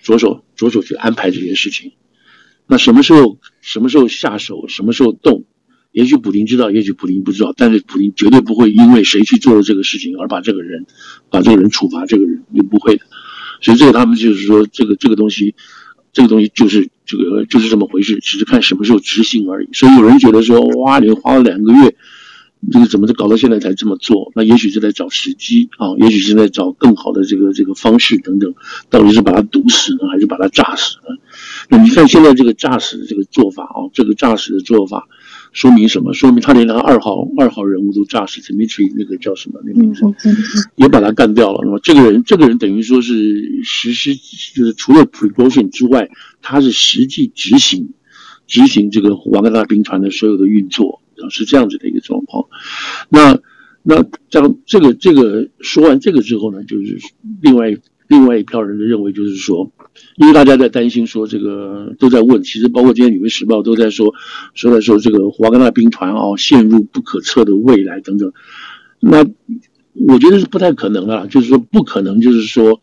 [0.00, 1.92] 着手着手去安排这些事情。
[2.66, 5.44] 那什么时候什么时候下手，什么时候动？
[5.92, 10.86] 也许普丁知道，也许普丁不知道，但是普丁绝对不会因为谁去做了这个事情而把这个人，
[11.30, 13.04] 把这个人处罚这个人，也不会的。
[13.60, 15.54] 所以这个他们就是说，这个这个东西，
[16.12, 19.68] 这个东西就是这个就是这么回事，只是看什么时候执行而已。
[19.72, 21.94] 所以有人觉得说，哇，你花了两个月。
[22.72, 24.32] 这个怎么就搞到现在才这么做？
[24.34, 28.54] 那也许是在找时机啊，也许是在找更好的这个这个方式等等。
[28.90, 31.16] 到底是把他毒死呢，还是把他炸死呢？
[31.68, 35.08] 那你看现在这个炸死的这个做法啊，这个炸死的做法，
[35.52, 36.12] 说明什么？
[36.14, 40.04] 说明他连那个二号二号人物都炸死，Dmitry 那个叫什么那个名字，
[40.76, 41.60] 也把他干掉了。
[41.62, 46.08] 那么这个人，这个人等于说是实施，就是除了 Prigozhin 之外，
[46.40, 47.90] 他是实际执行
[48.46, 51.00] 执行这个瓦格纳兵团的所有的运作。
[51.30, 52.46] 是这样子的一个状况，
[53.08, 53.38] 那
[53.82, 56.98] 那这样这个这个说完这个之后呢，就是
[57.42, 57.76] 另外
[58.08, 59.70] 另外一票人的认为就是说，
[60.16, 64.14] 因为大家在担心说这个都在问，其实包括今天《纽约时报》都在说，
[64.54, 68.32] 说在说这个华格纳兵团啊陷入不可测的未来等等，
[69.00, 69.24] 那
[70.06, 72.80] 我觉得是不太可能的，就是说不可能，就是说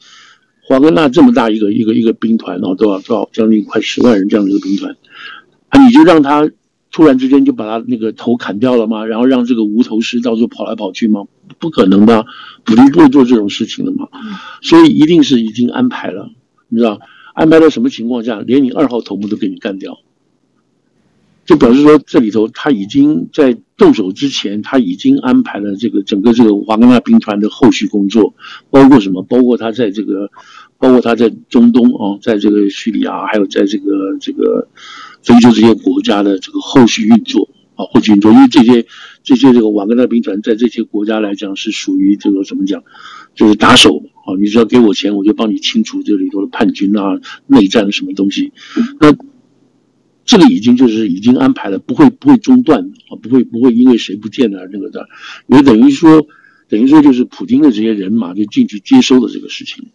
[0.62, 4.96] 华格纳这么大一个一个一个兵团啊，多少多少将近快十万人这样的一个兵团，
[5.70, 6.48] 啊，你就让他。
[6.92, 9.06] 突然之间就把他那个头砍掉了吗？
[9.06, 11.24] 然后让这个无头尸到处跑来跑去吗？
[11.58, 12.26] 不可能的，
[12.66, 14.10] 普丁不会做这种事情的嘛。
[14.62, 16.30] 所以一定是已经安排了，
[16.68, 17.00] 你知道
[17.34, 20.00] 安排到什么情况下，连你二号头目都给你干掉，
[21.46, 28.34] 就表示说这里头他已经在动手之前，他已经安排了这个整个这个瓦格纳兵团的后续工作，
[28.70, 29.24] 包括什么？
[29.24, 30.30] 包括他在这个，
[30.78, 33.86] 包括他在中东啊，在这个叙利亚，还有在这个
[34.20, 34.68] 这个。
[35.24, 38.86] 非洲这些国家的这个后续运作啊，后续运作，因为这些
[39.24, 42.84] 这些这个瓦格纳兵团在这些国家来讲是属于这个怎么讲，
[43.36, 48.52] 就是打手啊，你只要给我钱，我就帮你清除这里头的叛军啊、内战什么东西。
[49.00, 49.16] 那
[50.26, 55.08] 这个已经就是已经安排了，不会不会中断啊，不会不会因为谁不见了那个的，
[55.48, 56.26] 也等于说
[56.70, 59.90] 等于说就是普京的这些人马就进去接收的这个事情。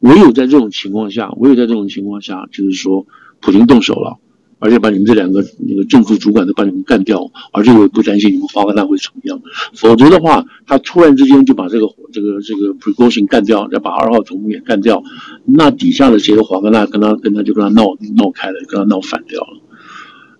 [0.00, 3.06] 唯有在这种情况下，唯有在这种情况下，就是说
[3.40, 4.18] 普京动手了。
[4.66, 9.40] 而且把你们这两个那个政府主管都把你们干掉，而且我也不担心你们华格纳会怎么样。
[9.74, 15.04] 否则的话，他突然之间就把这个这个这个 Prigozhin 干掉，再把二号头目也干掉，
[15.44, 19.62] 那底下的这些华格纳跟他跟他就跟他闹闹开了，跟他闹反掉了。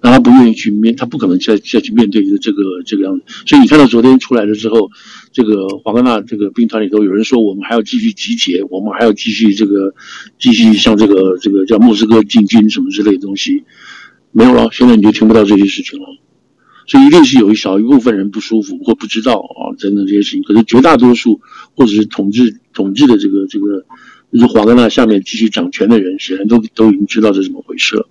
[0.02, 3.24] 那他不愿意去面，他不可能再再去面对一个这个这个样子。
[3.46, 4.90] 所以你看到昨天出来了之后，
[5.32, 9.94] 这个华格纳这个兵团里头有人说，我们还要继续集结，我们还要继续这个
[10.38, 13.64] 继续向这个这个叫莫斯科进军什么之类的东西。
[14.36, 16.06] 没有了，现在你就听不到这些事情了。
[16.86, 20.42] 所以一定是有一小一部分人不舒服或不知道啊等等这些事情。
[20.42, 21.40] 可是绝大多数
[21.74, 23.86] 或者是统治统治的这个这个
[24.30, 28.06] 就是华格纳下面继续掌权的人，显然都都已经知道这是怎么回事了，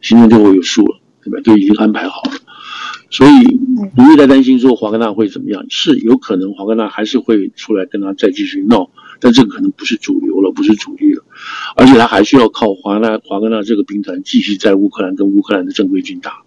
[0.00, 1.38] 心中就会有数了，对吧？
[1.44, 2.32] 都已经安排好了。
[3.10, 3.30] 所以
[3.94, 8.90] 不用再担心说华格纳会怎么样，是有可能华格纳还是会出来跟他再继续闹，
[9.20, 11.22] 但这个可能不是主流了，不是主力了，
[11.76, 16.42] 而且他还需要靠华纳华格纳这个兵团继续在乌克兰跟乌克兰的正规军打。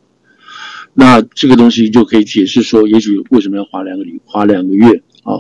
[0.94, 5.40] 那这个东西就可以解释说，也许为什么要花两个礼花两个月啊，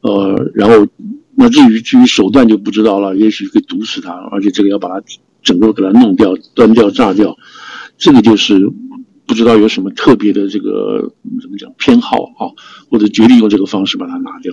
[0.00, 0.86] 呃，然后
[1.34, 5.04] 那至于至于手段就不知道了，也许可以毒死他，而且这个要把他
[5.42, 7.36] 整个给他弄掉、端掉、炸掉，
[7.98, 8.72] 这个就是。
[9.26, 12.50] 不知道有什么特别的这个怎么讲偏好啊，
[12.90, 14.52] 或者决定用这个方式把它拿掉，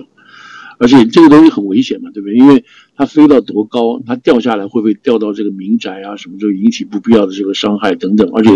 [0.78, 2.36] 而且这个东西很危险嘛，对不对？
[2.36, 2.64] 因为
[2.96, 8.50] 它飞到多高，它掉下来会不会掉到这个民宅啊什么，就引起不必要的这个伤害等等，而且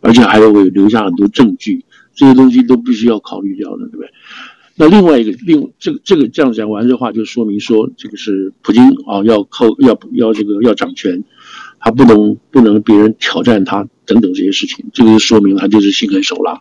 [0.00, 4.08] 而且还会留下很多证据，这些东西都必须要考虑掉的，对不对？
[4.78, 11.24] 那另外一个另这个这个这样讲完的话，就说明说这个是普京啊要靠要要这个要掌权。
[11.78, 16.60] 他不能不能别人挑战他等等这些事情，这个就说明他就是心狠手辣，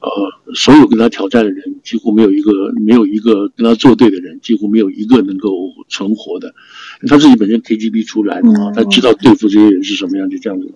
[0.00, 2.52] 呃，所有跟他挑战的人几乎没有一个
[2.84, 5.50] 没有一个跟他作对的人，几乎没有一个能够
[5.88, 6.54] 存活的。
[7.08, 10.72] 他自己本身 KGB 出来的啊，他知道对付这些人是什么样，就这样子。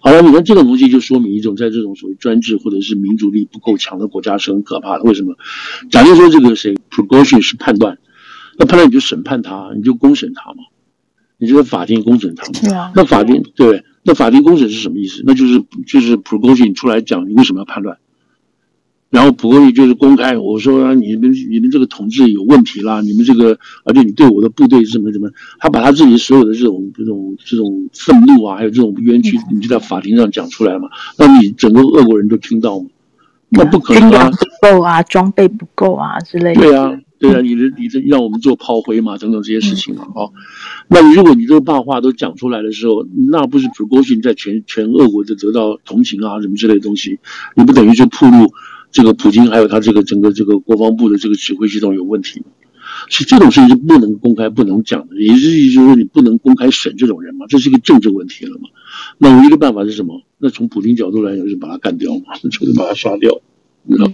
[0.00, 5.04] 好了，你看这个东西就说明一种在这种所谓专制或者是民主力不够强的国家是很可怕的。
[5.04, 5.36] 为什么？
[5.90, 7.98] 假如说这个谁 Prigozhin 是判断，
[8.58, 10.64] 那判断你就审判他，你就公审他嘛。
[11.36, 15.22] 你这个法庭公审他们，啊、那法庭对，那法庭公审是什么意思？
[15.26, 17.98] 那就是就是 p r o g o s i o n 出来讲，你为什么要叛乱？
[19.14, 30.88] 然后普高兴就是公开，我说、啊、你们你们这个统治有问题啦，你们这个而且你对我的部队是什么怎么，他把他自己所有的这种这种这种愤怒啊，还有这种冤屈，你就在法庭上讲出来嘛？
[31.16, 32.86] 那你整个俄国人都听到吗？
[33.50, 36.60] 那不可能啊，不够啊，装备不够啊之类的。
[36.60, 36.98] 对啊。
[37.16, 40.30] 对啊，你的你的让我们做炮灰嘛，等等这些事情嘛，哦，
[40.88, 47.18] 那如果你这个大话都讲出来的时候，那不是普高兴在全全俄国就得到同情啊，什么之类的东西，
[47.56, 48.52] 你不等于就暴露
[48.94, 52.46] 这个普京还有他这个整个这个国防部的这个指挥系统有问题吗？
[53.08, 58.68] 是这种事情是不能公开、不能讲的，也就是说你不能公开审这种人嘛，这是一个政治问题了嘛。
[59.18, 60.22] 那唯一的办法是什么？
[60.38, 63.40] 那从普京角度来讲，就是把他干掉嘛，就是把他杀掉，
[63.82, 64.08] 你知道，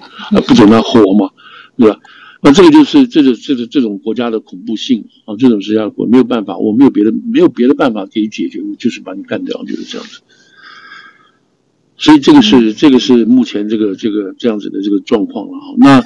[0.46, 1.28] 不准他活嘛，
[1.76, 2.00] 对吧？
[2.42, 10.22] 那这个就是这个这个这种国家的恐怖性啊，这种是要我没有办法，我没有别的没有别的办法可以解决，就是把你干掉，就是这样子。
[12.00, 15.74] 所以这个是这个是目前这个这个这样子的这个状况了哈。
[15.78, 16.02] 那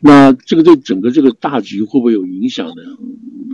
[0.00, 2.82] 那这个对整个这个大局会不会有影响呢？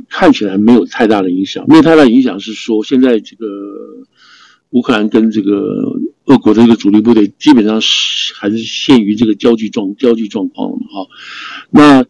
[0.09, 3.47] 看起来没有太大的影响，没有太大的影响是说现在这个
[4.71, 11.09] 乌克兰跟这个俄国的这个主力部队基本上是还是陷于这个焦急状焦急状况了嘛哈。
[11.71, 12.05] 那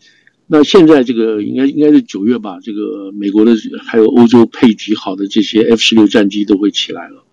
[0.47, 7.25] 那现在这个应该应该是九月吧，这个美国的还有欧洲配给好的这些 F 十六战机都会起来了。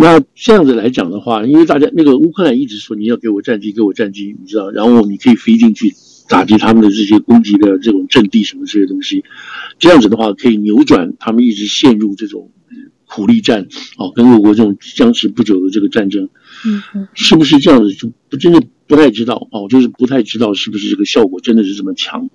[0.00, 5.92] 那这样子来讲的话，因为大家那个乌克兰一直说你要给我战机，给我战机，你知道，然后你可以飞进去
[6.28, 9.24] 打击他们的这些攻击的这种阵地什么这些东西，
[9.80, 12.52] 这样子的话可以扭转他们一直陷入这种
[13.06, 16.28] 苦力战啊，跟俄国这种僵持不久的这个战争，
[16.64, 18.62] 嗯，是不是这样子就不真的？
[18.86, 22.30] 不太知道哦，就是不太知道是不是这个效果真的是这么强。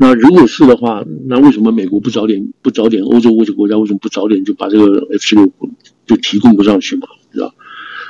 [0.00, 5.50] 那如果是的话，那为什么美国不早点不早点，欧洲这些国家为什么不早点就把这个 F 十六
[6.06, 7.08] 就提供不上去嘛？
[7.32, 7.52] 知道？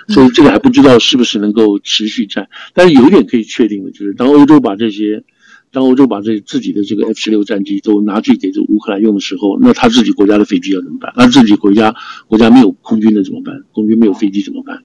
[0.09, 2.49] 所以这个还不知道是不是能够持续战。
[2.75, 5.25] 但是有一点可以确定的就是，当欧洲把这些，
[5.73, 11.13] 当欧洲把这自己的这个 F 十六战机都拿去给这乌克兰用的时候，那他自己国家的飞机要怎么办？
[11.17, 11.95] 那自己国家
[12.27, 13.63] 国家没有空军的怎么办？
[13.73, 14.83] 空军没有飞机怎么办？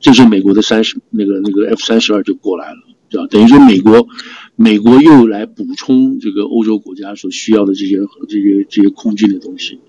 [0.00, 3.26] 这时候美国的三十那个那个 F 三十二就过来了，对吧？
[3.30, 4.06] 等于说美国
[4.56, 9.80] 美国又来补充这个欧洲国家所需要的这些这些这些空军的东西。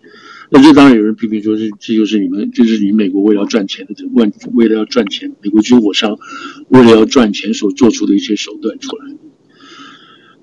[0.49, 6.17] 那这当然有人批评说，这这就是你们就是你美国为了要赚钱的为为了要赚钱，美国军火商
[6.69, 9.05] 为了要赚钱所做出的一些手段出来。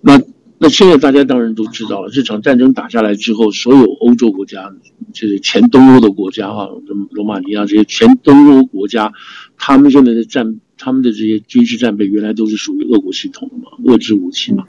[0.00, 0.20] 那。
[0.56, 4.72] 那现在大家当然都知道了，这场战争打下来之后，所有欧洲国家，
[5.12, 6.68] 就是前东欧的国家哈，
[7.10, 9.12] 罗马尼亚这些前东欧国家，
[9.58, 14.64] 他们现在的战，他们的这些军事战备原来都是属于俄国系统的嘛，遏制武器嘛。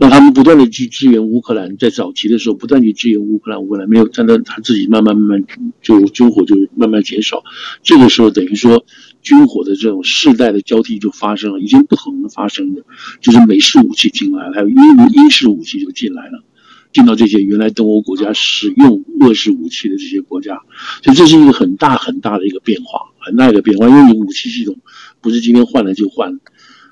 [0.00, 5.46] 那他们不断的去支援乌克兰，在早期的时候不断去支援乌克兰，乌克兰没有，但他他自己慢慢慢慢
[5.82, 7.42] 就军火就慢慢减少，
[7.82, 8.84] 这个时候等于说。
[9.20, 12.84] 军火的这种世代的交替就发生了，已经不可能发生的，
[13.20, 14.76] 就是美式武器进来了，还有英
[15.12, 16.44] 英式武器就进来了，
[16.92, 20.62] 进到这些原来东欧国家使用俄式武器的这些国家，
[21.02, 24.78] 所以这是一个很大很大的一个变化，很大一个变化，因为你武器系统
[25.20, 26.38] 不是今天换了就换。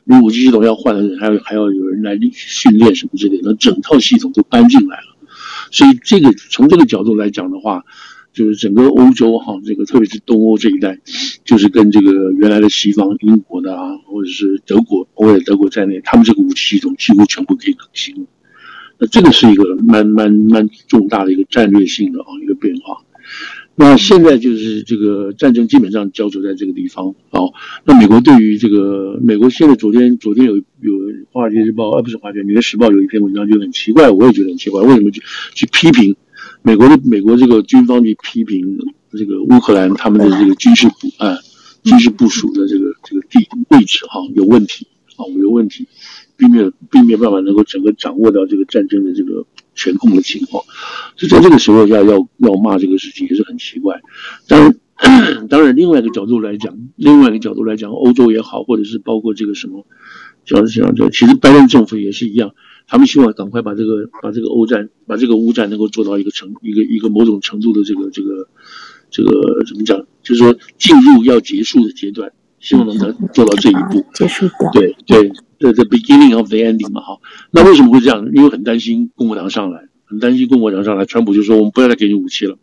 [0.08, 5.16] 你武器系统要换的，还要还要有人来训练什么之类的，那整套系统都搬进来了。
[5.72, 7.84] 所以这个从这个角度来讲的话，
[8.32, 10.96] 就是整个欧洲哈，这个特别是东欧这一带，
[11.44, 18.26] 就是跟这个原来的西方英国的啊，或者是德国，包括德国在内，他们这个武器系统几乎全部可以更新了。
[18.98, 23.02] 那这个是一个蛮蛮蛮重大的一个战略性的啊一个变化。
[23.78, 27.40] 那现在就是这个战争基本上焦灼在这个地方啊。
[27.84, 30.62] 那美国对于这个美国现在昨天昨天有有
[31.30, 35.22] 《华尔街日报》而不是《华尔街》，《纽约时报》有一篇文章就很奇怪，我也觉得很奇怪，为什么去
[35.54, 36.16] 去批评
[36.62, 38.78] 美国的美国这个军方去批评
[39.12, 41.36] 这个乌克兰他们的这个军事部啊
[41.82, 45.86] 军事部署的这个这个地位置哈有问题啊有问题。
[46.38, 49.42] 并没有，并没有办法能够整个掌握到这个战争的这个
[49.76, 50.64] 全控的情况，
[51.16, 54.00] 就在这个时候要要要骂这个事情也是很奇怪。
[54.48, 59.86] 当然， 当然，另外一个角度来讲，另外一个角度来讲，欧洲也好，或者是包括这个什么，
[60.44, 62.54] 讲讲讲，其实拜登政府也是一样，
[62.88, 68.48] 他们希望赶快把这个把这个欧战，把这个乌战能够做到一个程一个一个某种程度的这个这个
[69.10, 75.32] 这个怎么讲，就是说进入要结束的阶段，希望能够做到这一步结束的，对对。
[75.59, 77.18] The beginning of the ending 嘛，哈，
[77.50, 78.28] 那为什么会这样？
[78.34, 82.59] 因为很担心共和党上来，很担心共和党上来，川普就说我们不要再给你武器了。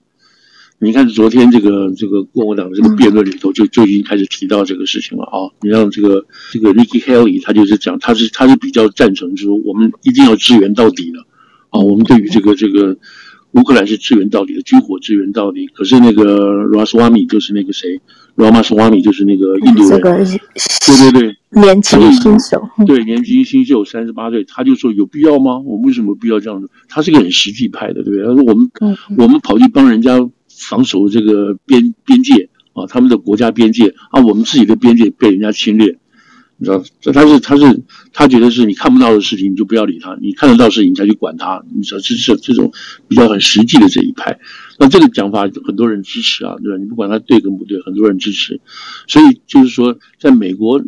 [0.77, 5.49] 你看昨天这个这个共和党的这个辩论里头就就已经开始提到这个事情了啊。
[5.61, 11.19] 你让这个这个 Ricky Haley 他就是讲，他是他是比较赞成，就是说我们一定要支援到底的
[11.71, 11.79] 啊。
[11.79, 12.95] 我们对于这个这个
[13.53, 15.65] 乌克兰是支援到底的，军火支援到底。
[15.65, 17.99] 可是那个 Ramaswamy 就是那个谁
[18.35, 21.35] ，Ramaswamy 就是那个印度人，对对对。
[21.55, 25.59] 年轻新秀，对，年轻新秀，三十八岁，他就说有必要吗？
[25.59, 26.67] 我们为什么必要这样子？
[26.89, 28.25] 他是个很实际派的，对不对？
[28.25, 28.71] 他说我们，
[29.19, 30.17] 我们跑去帮人家
[30.49, 35.95] 防守这个边边界啊，他们的国家边界啊，我们自己的边界被人家侵略，
[36.63, 36.83] 你知道？
[37.01, 37.81] 这他是他是
[38.13, 41.61] 他觉得是你看不到的事情，你就不要理他；你看得到事情，你才去管他。
[41.75, 42.71] 你知道，这是这种
[43.07, 44.39] 比较很实际的这一派。
[44.79, 46.77] 那这个讲法很多人支持啊，对吧？
[46.77, 48.61] 你不管他对跟不对，很多人支持。
[49.07, 50.81] 所以就是说，在美国。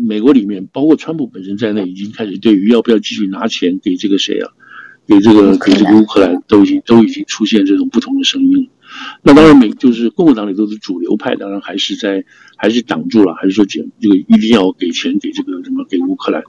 [0.00, 4.48] 美国里面，包括川普本身在内，已经开始对于要不要继续拿钱给这个谁啊，
[5.08, 8.68] 给这个给这个乌克兰，都已经都已经出现这种不同的声音了。
[9.22, 12.24] 那当然，美就是共和党里头的主流派，当然还是在
[12.56, 16.42] 还是挡住了，还是说减这个一定要给钱给这个什么给乌克兰。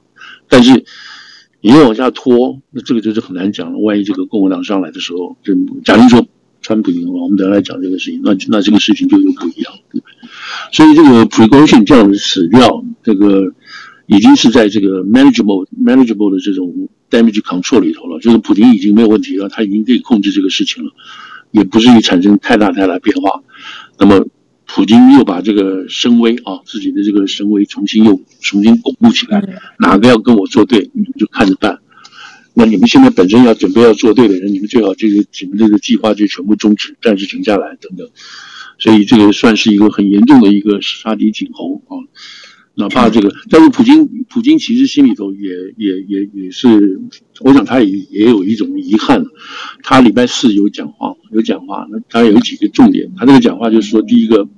[0.48, 0.84] 但是
[1.60, 3.78] 你要往下拖，那这个就是很难讲了。
[3.78, 6.26] 万一这个共和党上来的时候，就假如说
[6.62, 9.72] 川普赢了，我们等下来讲这个事情，那那这个事情就又不一样。
[9.90, 10.28] 对不对
[10.72, 13.52] 所以这个 Prigozhin 这样的死掉，这个
[14.06, 20.92] 已经是在这个 manageable manageable 的这种 damage control 里头了，就是普京已经没有问题了，他已经可以控制这个事情了，
[21.50, 23.42] 也不至于产生太大太大变化。
[23.98, 24.26] 那么
[24.66, 29.42] 普京又把这个声威啊，自己的这个声威重新又重新巩固起来，
[29.78, 31.78] 哪个要跟我作对，你们就看着办。
[32.54, 38.08] 那你们现在本身要准备要作对的人，你们最好这个你们这个计划就全部终止，暂时停下来等等。
[38.78, 41.98] 所以这个算是一个很严重的一个杀敌儆猴啊，
[42.74, 47.00] 哪怕这个，但是普京普京其实心里头也也也也是，
[47.40, 49.24] 我想他也也有一种遗憾。
[49.82, 53.12] 他礼拜四有讲话，有讲话，那他有几个重点。
[53.16, 54.48] 他这个讲话就是说，第一个，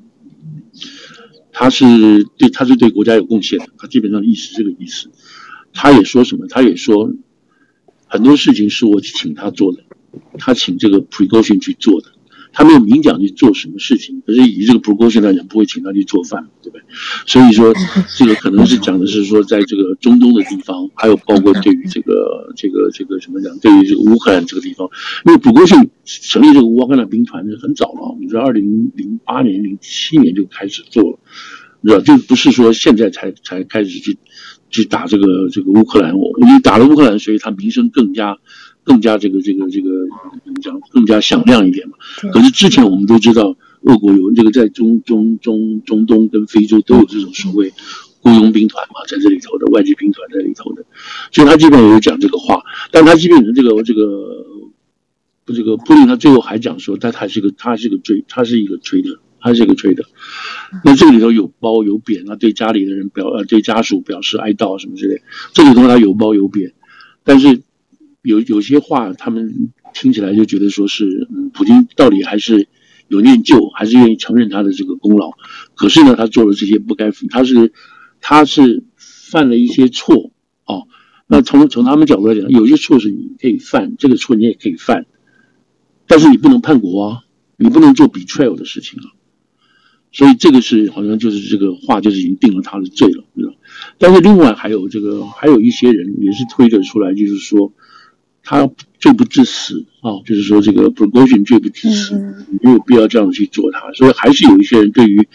[1.52, 5.10] 他是对他是对国家有贡献的，他基本上意思这个意思。
[5.72, 6.46] 他也说什么？
[6.48, 7.12] 他也说
[8.06, 9.84] 很多事情是我请他做的，
[10.38, 12.12] 他请这个 Precaution 去做的。
[12.52, 16.84] 他没有明讲去做什么事情，可是以这个 Prigozhin 来讲，不会请他去做饭，对不对？
[17.26, 17.72] 所以说，
[18.16, 24.88] 这个可能是讲的是说，在这个中东的地方，还有包括对于这个这个这个什么讲，对于这个乌克兰这个地方，
[25.24, 31.18] 因为 Prigozhin 成立这个乌克兰兵团是很早了，你知道，二零零八年、零七年就开始做了，
[31.80, 34.18] 你知道，就不是说现在才才开始去
[34.68, 38.36] 去打这个这个乌克兰，我你打了乌克兰，所以他名声更加。
[38.84, 39.90] 更加这个这个这个
[40.44, 40.80] 怎么讲？
[40.90, 41.94] 更加响亮一点嘛。
[42.32, 47.72] 可是之前我们都知道，俄国有这个在中中中中东跟非洲都有这种所谓
[48.20, 50.84] 雇佣兵团嘛，在这里头的外籍兵团在里头的，
[51.30, 52.62] 所以他基本上有讲这个话。
[52.90, 54.44] 但他基本上这个这个
[55.44, 60.04] 不这个普丁他最后还讲说，他还是个他是个追他是一个吹的，他是一个吹的。
[60.84, 65.22] 那这个里头有褒有贬啊，对家里的人表呃对家属表示哀悼什么之类，
[65.52, 66.72] 这里头他有褒有贬，
[67.22, 67.62] 但是。
[68.22, 72.68] 有有些话，他们听起来就觉得说是，嗯，普京到底还是
[73.08, 75.32] 有念旧，还是愿意承认他的这个功劳。
[75.74, 77.72] 可是呢，他做了这些不该，他是
[78.20, 80.32] 他是犯了一些错
[80.64, 80.86] 哦。
[81.26, 85.06] 那从从他们角度来讲，有些错是你可以犯，这个错你也可以犯，
[86.06, 87.24] 但是你不能叛国啊，
[87.56, 89.10] 你不能做 betrayal 的事情啊。
[90.14, 93.24] 所以这个是好像就是这个话就是已经定了他的罪了，
[93.96, 97.72] 但是另外还有这个还有一些人也是推得出来，就是说
[98.42, 98.68] 他
[98.98, 102.14] 罪不至死啊，就是说这个 Prigozhin 罪不至死，
[102.62, 103.92] 没有必要这样去做他。
[103.94, 105.28] 所以还是有一些人对于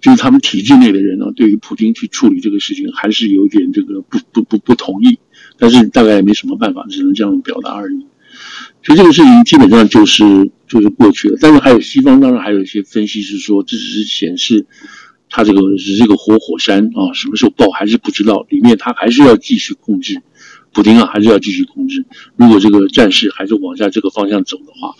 [0.00, 5.18] 就是他们体制内的人呢，对于普京去处理这个事情还是有点这个不不不不同意，
[5.58, 8.06] 但是大概也没什么办法，只能这样表达而已。
[8.84, 14.66] 所以这个事情基本上就是就是过去了，但是还有西方当然还有一些分析是说，这只是显示
[15.28, 20.22] 他这个是这个活火山啊，什么时候爆还是不知道，里面他还是要继续控制，
[20.72, 22.04] 普丁啊还是要继续控制。
[22.36, 24.94] 如果这个战事还是往下这个方向走的话，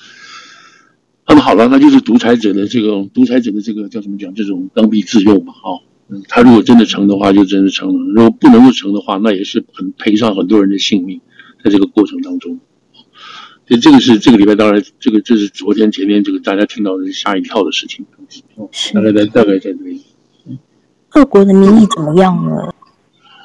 [1.26, 4.34] 那么好了，那就是独裁者的这个独裁者的这个叫什么讲？
[4.34, 5.76] 这种刚愎自用嘛，啊，
[6.08, 11.20] 嗯，他如果真的成的话，就真的成了；如果不能够成的话，那也是很赔上很多人的性命，
[11.62, 12.58] 在这个过程当中。
[13.66, 18.06] 所以这个是这个礼拜，当然这个这是昨天前天这个大家听到的吓一跳的事情。
[18.94, 20.00] 大概在大概在这里。
[21.10, 22.72] 各国的民意怎么样呢？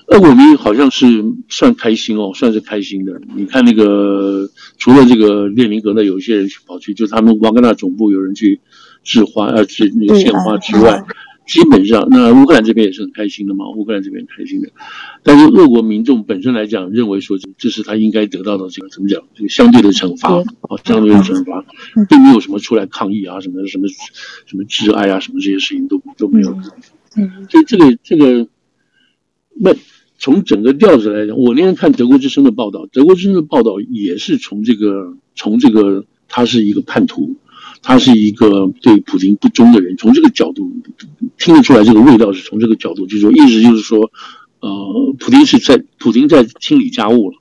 [0.08, 3.22] 俄国民意好像是算开心哦，算是开心的。
[3.36, 8.60] 你看那个，除了这个列宁格勒有一些人去跑去，就他们瓦格纳总部有人去
[9.04, 11.04] 致花，呃，致那个献花之外。
[11.46, 13.70] 基本上，那乌克兰这边也是很开心的嘛。
[13.76, 14.70] 乌克兰这边很开心的，
[15.24, 19.22] 但是俄国民众本身来讲，认为说这这是他应该得到的这个怎么讲？
[19.36, 20.44] 这个相对的惩罚啊，
[20.86, 21.66] 相对的惩罚，
[22.08, 23.90] 并没有什么出来抗议啊，什么什么
[24.46, 26.58] 什么挚爱啊，什么这些事情都都没有。
[27.18, 28.48] 嗯，所以这个这个，
[29.56, 29.76] 那
[30.18, 37.36] 从整个调子来讲，我那天看德国之声的报道，德国之声的报道也是从这个从这个他是一个叛徒。
[37.86, 40.72] 他是一个对普京不忠的人，从这个角度
[41.38, 44.10] 听得出来，这个味道是从这个角度，就是说，意思就是说，
[44.62, 47.36] 呃，普京是在普京在清理家务了，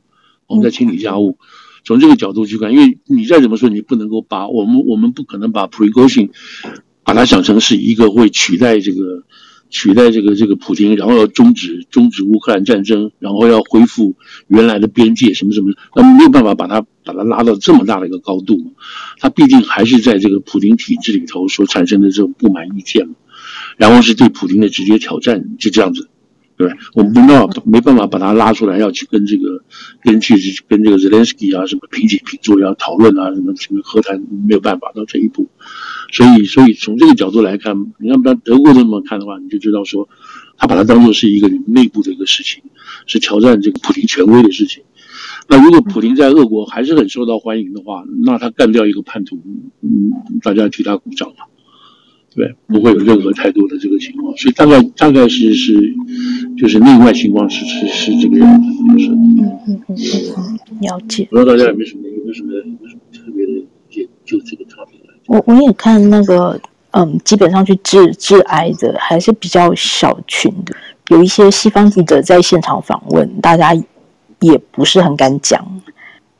[0.48, 1.38] 我们在清理家务，
[1.84, 6.30] 从这个角度去看，因为你再怎么说，你不能够把我们，我们不可能把 p r e g o s i n
[7.04, 9.22] 把它想成是一个会取代这个。
[9.72, 14.14] 取代这个这个普京，然后要终止终止乌克兰战争，然后要恢复
[14.46, 18.70] 原来的边界什么什么，那没有办法把他把他拉到这么大的一个高度嘛？
[19.18, 23.14] 他毕竟还是在这个普京体制里头所产生的这种不满意见嘛，
[23.78, 26.08] 然后是对普京的直接挑战，就这样子，
[26.62, 26.72] 对？
[26.94, 29.62] 我们没办法没办法把他拉出来，要去跟这个
[30.02, 30.34] 跟去
[30.68, 35.48] 跟这个泽连斯基啊什么平起平坐，要讨论啊什么什么和谈，没有办法到这一步。
[36.12, 40.08] 所以，所以从这个角度来看，你要不然德国这么看的话，你就知道说，
[40.58, 42.62] 他把它当做是一个内部的一个事情，
[43.06, 44.82] 是挑战这个普京权威的事情。
[45.48, 49.40] 那如果普京在俄国还是很受到欢迎的话，那他干掉一个叛徒，
[49.80, 51.44] 嗯，大家替他鼓掌嘛，
[52.34, 54.36] 对，不会有任何太多的这个情况。
[54.36, 55.94] 所以大概大概是是，
[56.58, 59.96] 就是内外情况是是是这个样子，就是嗯嗯嗯
[60.36, 61.26] 嗯，了解。
[61.30, 64.98] 不知道大家有没有什么有没有什么有没有什么特别的解，就这个差别。
[65.26, 66.60] 我我也看那个，
[66.90, 70.74] 嗯，基本上去治致癌的还是比较小群的，
[71.10, 73.72] 有一些西方记者在现场访问，大家
[74.40, 75.64] 也不是很敢讲。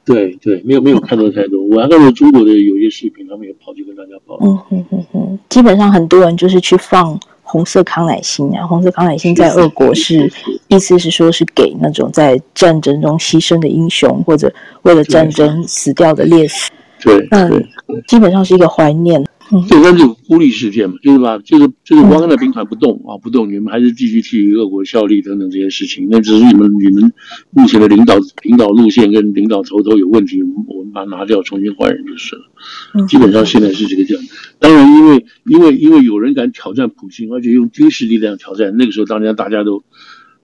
[0.05, 1.62] 对对，没有没有看到太多。
[1.62, 4.36] 嗯、我还看到中国的有些视频，他们也跑去跟大家报。
[4.42, 10.30] 嗯嗯嗯嗯，基本上很多人就是去放红色康乃馨啊，红色康乃馨在俄国是，
[10.68, 16.70] 意思是说是给那种在战争中牺牲的英雄，或者为了战争死掉的烈士。
[17.00, 17.64] 对，嗯，
[18.09, 19.24] 基本上是一个怀念。
[19.68, 26.09] 这个孤立事件嘛，就是把，就是就是瓦格纳兵团不动啊，不动，你们还是继续替俄国效力等等这些事情。
[26.11, 27.12] 那只是你们你们
[27.50, 33.07] 目前的领导领导路线跟领导头头有问题，我们把它拿掉，重新换人就是了。
[33.07, 34.22] 基本上现在是这个样。
[34.59, 39.84] 当然，因为因为因为有人敢挑战普京，而且用军事力量挑战，那个时候当然大家都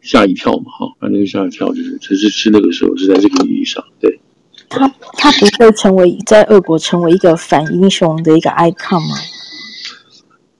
[0.03, 4.21] 吓一跳嘛，哈，反正吓一跳就是，只是是那个时候是在这个意义上，对。
[4.69, 9.17] 他他不会成为在俄国成为一个反英雄的一个 icon 吗？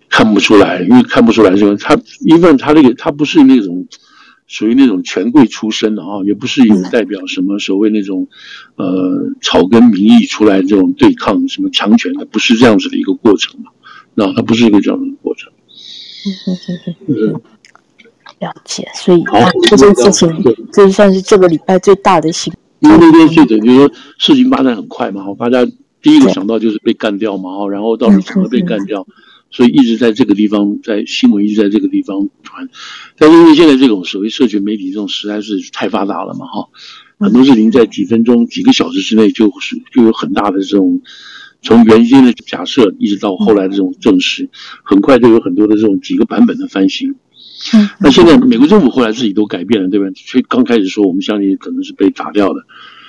[0.09, 3.87] 看不出来，因为看不出来，这个他因为他那个他不是那种
[4.47, 8.27] 属于那种权贵出身的啊，也不是有代表什么所谓那种
[8.77, 8.87] 呃
[9.43, 13.71] 草根民意出来这种对抗什么强权的，不是这样子的一个过程嘛？
[14.15, 15.53] 那他不是一个这样的过程。
[16.27, 16.95] 嗯嗯嗯嗯
[17.35, 17.41] 嗯，
[18.41, 18.89] 了解。
[18.95, 19.23] 所以
[19.63, 22.68] 这件事情，这算是这个礼拜最大的新闻。
[22.81, 25.71] 因为那天是等于说事情发展很快嘛，哈，大家
[26.01, 29.07] 第一个想到就是被干掉嘛，哈，然后到底怎么被干掉，
[29.51, 32.69] 所以一直在这个地方，在新闻一直在这个地方传。
[33.17, 36.69] 但是因为现在这种所谓社群媒体这种实在是太发达了嘛，哈，
[37.19, 41.03] 很多事情在几分钟、几个小时之内就是就有很大的这种，
[41.63, 44.49] 从原先的假设一直到后来的这种证实，
[44.85, 47.17] 很快就有很多的这种几个版本的翻新。
[47.75, 50.07] 嗯，那现在美国政府后来自己都改变了，对吧？
[50.15, 52.61] 所以刚开始说我们相信可能是被打掉的，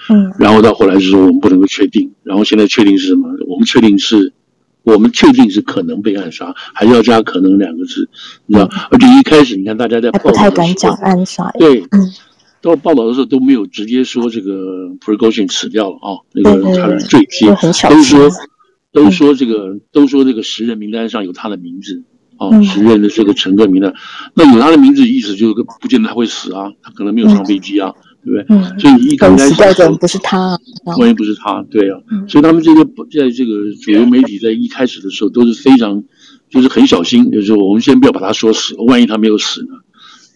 [0.10, 3.30] 嗯，然后到后来是说我们不能够确定，然后现在确定是什么？
[3.48, 4.34] 我们确定是
[4.84, 8.10] 我们确定是可能被暗杀，还是要加可能两个字，
[8.48, 8.68] 你知道？
[8.90, 12.12] 而且一开始你看大家在报道的时候，不太敢讲暗杀，对，嗯，
[12.62, 17.46] 到报道的时候都没有直接说这个 Prigozhin 死掉了啊，那个他是坠机，
[17.88, 18.30] 都说
[18.92, 22.04] 都说这个都说这个十人名单上有他的名字。
[22.40, 23.92] 哦，十人的这个陈克明呢，
[24.34, 28.58] 那有他的名字，意思就是不见得他会死啊，他可能没有上飞机啊，对不对？
[28.58, 30.58] 嗯，所以一开始死掉的不是他，
[30.98, 36.02] 万一不是他，对啊，所以他们这个在这个主流媒体在一开始的时候都是非常，
[36.50, 39.74] 就是很小心，就是我们先不要把他说死，万一他没有死呢，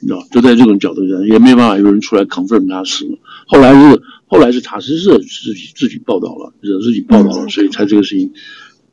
[0.01, 3.18] 你知道，就在这种角度上，也没办法有人出来 confirm 他死了。
[3.47, 8.34] 后来是后来是塔斯社自己自己报道了，惹自己报道了，所以才这个事情。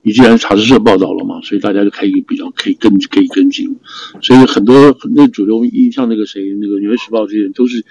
[0.03, 3.77] 你既然塔斯社报道了嘛，所以大家就可以比较可以跟可以跟进，
[4.23, 7.85] 所以很多很多主流，像那个谁，那个《纽约时报》这些人都是，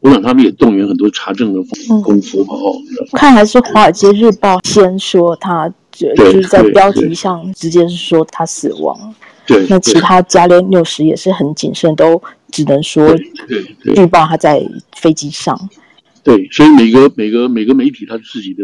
[0.00, 1.62] 我想他们也动员很多查证的
[2.02, 2.54] 功夫嘛。
[2.54, 9.14] 哦、嗯，看还是《华尔街日报》先说他，就就是在标题上直接是说他死亡。
[9.46, 13.16] 对，那其他加联纽时也是很谨慎，都只能说
[13.96, 14.64] 预报他在
[14.96, 15.56] 飞机上。
[16.24, 18.62] 对，所以每个每个每个媒体他自己的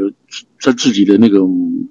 [0.61, 1.41] 他自己的那个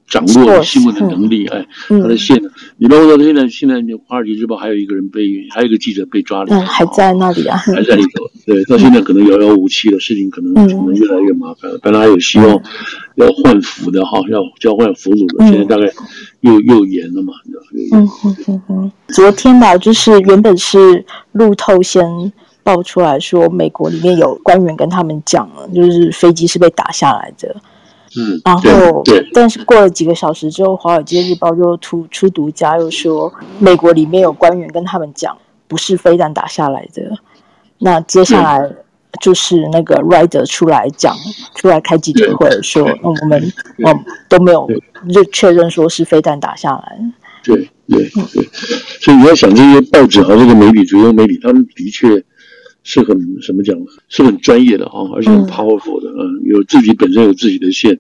[0.08, 2.42] 掌握新闻的能力，哎，他的线，
[2.78, 5.22] 你包括到现在现在《华尔街日报》还有一个人被，
[5.54, 8.30] 还有一个记者被抓了，嗯，还在那里啊，还在里头。
[8.46, 11.78] 对，到现在可能遥遥无期了，事情可能可能越来越麻烦了。
[11.84, 12.48] 本来还有希望
[13.16, 15.92] 要换俘的哈，要交换俘虏的，现在大概
[16.40, 18.00] 又又严了嘛，你知道？
[18.00, 18.92] 嗯嗯嗯嗯。
[19.10, 21.04] 昨天吧，就是原本是
[21.34, 22.32] 路透先。
[22.68, 27.56] 爆出来说，美国里面有官员跟他们讲了，就是飞机是被打下来的。
[28.18, 29.02] 嗯，然后，
[29.34, 37.04] 但是过了几个小时之后，《华尔街日报》就出出独家，又说美国里面有官员跟他们讲，不是飞弹打下来的。
[37.80, 38.70] 那接下来
[39.22, 41.16] 就是那个 Rider 出来讲，
[41.56, 43.98] 出来开记者会说，嗯，我们我
[44.28, 44.68] 都没有
[45.14, 47.00] 就确认说是飞弹打下来。
[47.46, 47.56] 对
[47.88, 48.04] 对
[48.34, 48.44] 对，
[49.00, 52.22] 所以你要想这些报纸和这个媒体，主流媒体，他们的确。
[52.90, 53.78] 是很什么讲？
[54.08, 58.00] 是很专业的啊，而且很 powerful 的，嗯，有自己本身有自己的线，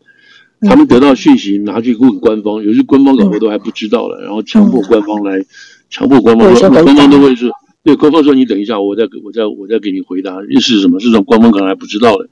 [0.61, 5.43] 他们得到讯息拿去问官方，有些官方搞不好都还不知道了，然后强迫官方来，
[5.89, 7.51] 强迫官方说，官方都会说，
[7.83, 11.01] 对，官方说你等一下，我再我再我再给你回答，是什么？
[11.01, 12.29] 是这种官方可能还不知道的，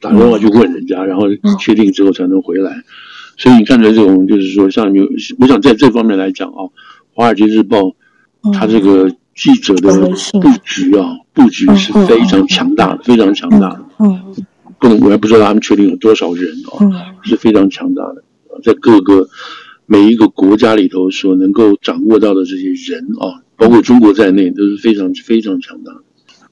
[0.00, 1.24] 打电话去问人家，然后
[1.58, 2.84] 确定之后才能回来。
[3.36, 5.00] 所以你看出来这种就是说，像你，
[5.40, 6.62] 我想在这方面来讲啊，
[7.14, 7.80] 《华尔街日报》
[8.52, 9.10] 它这个。
[9.36, 9.92] 记者的
[10.40, 13.80] 布局啊，布局是非常强大的，非常强大的。
[13.98, 14.34] 嗯，
[14.78, 18.24] 不能，我还不知道他们确定有多少人啊，是非常强大的。
[18.64, 19.28] 在各个
[19.84, 26.00] 每一个国家里头所能够掌握到的这些人啊，包括中国在内，都是非常非常强大的。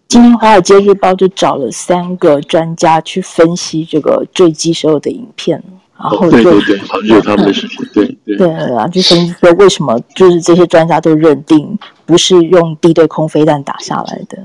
[0.06, 5.60] 今天《华尔街日报》就找了三个专家去分析这个坠机时候的影片。
[5.96, 14.36] 然后对对对，好就是他们的事情，对对对啊，就分析说为什么就是这些专家都认定不是用地对空飞弹打下来的。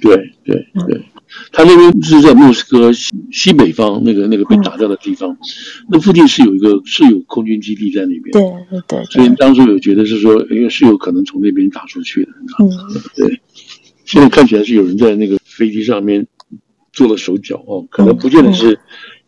[0.00, 1.02] 对对对，
[1.52, 5.36] 他那边是在莫斯科西西北方那个那个被打掉的地方，
[5.88, 8.32] 那附近是有一个是有空军基地在那边。
[8.32, 12.30] 对对对，所以当初有觉得是说，因为是有可能从那边打出去的。
[12.58, 12.70] 嗯，
[13.16, 13.40] 对。
[14.04, 16.26] 现在看起来是有人在那个飞机上面
[16.92, 18.78] 做了手脚哦，可能不见得是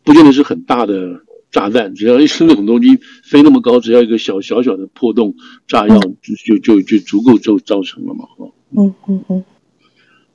[0.05, 1.23] 不见得是很大的。
[1.51, 5.35] 炸弹只要一是那种东西飞那么高，只要一个小小小的破洞，
[5.67, 9.45] 炸药就就就就足够就造成了嘛，哦，嗯嗯嗯，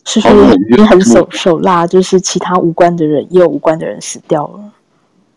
[0.06, 0.32] 是说
[0.78, 4.72] 也很手手辣，就是其他无关的人也有无关的人死掉了。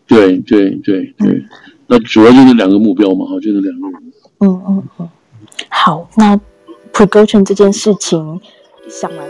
[0.05, 1.45] 对对对对，
[1.87, 4.11] 那主要就是两个目标嘛，哈，就是两个人。
[4.39, 5.09] 嗯嗯嗯，
[5.69, 6.39] 好，那
[6.93, 8.39] Prigozhin 这件事情
[8.89, 9.27] 想完。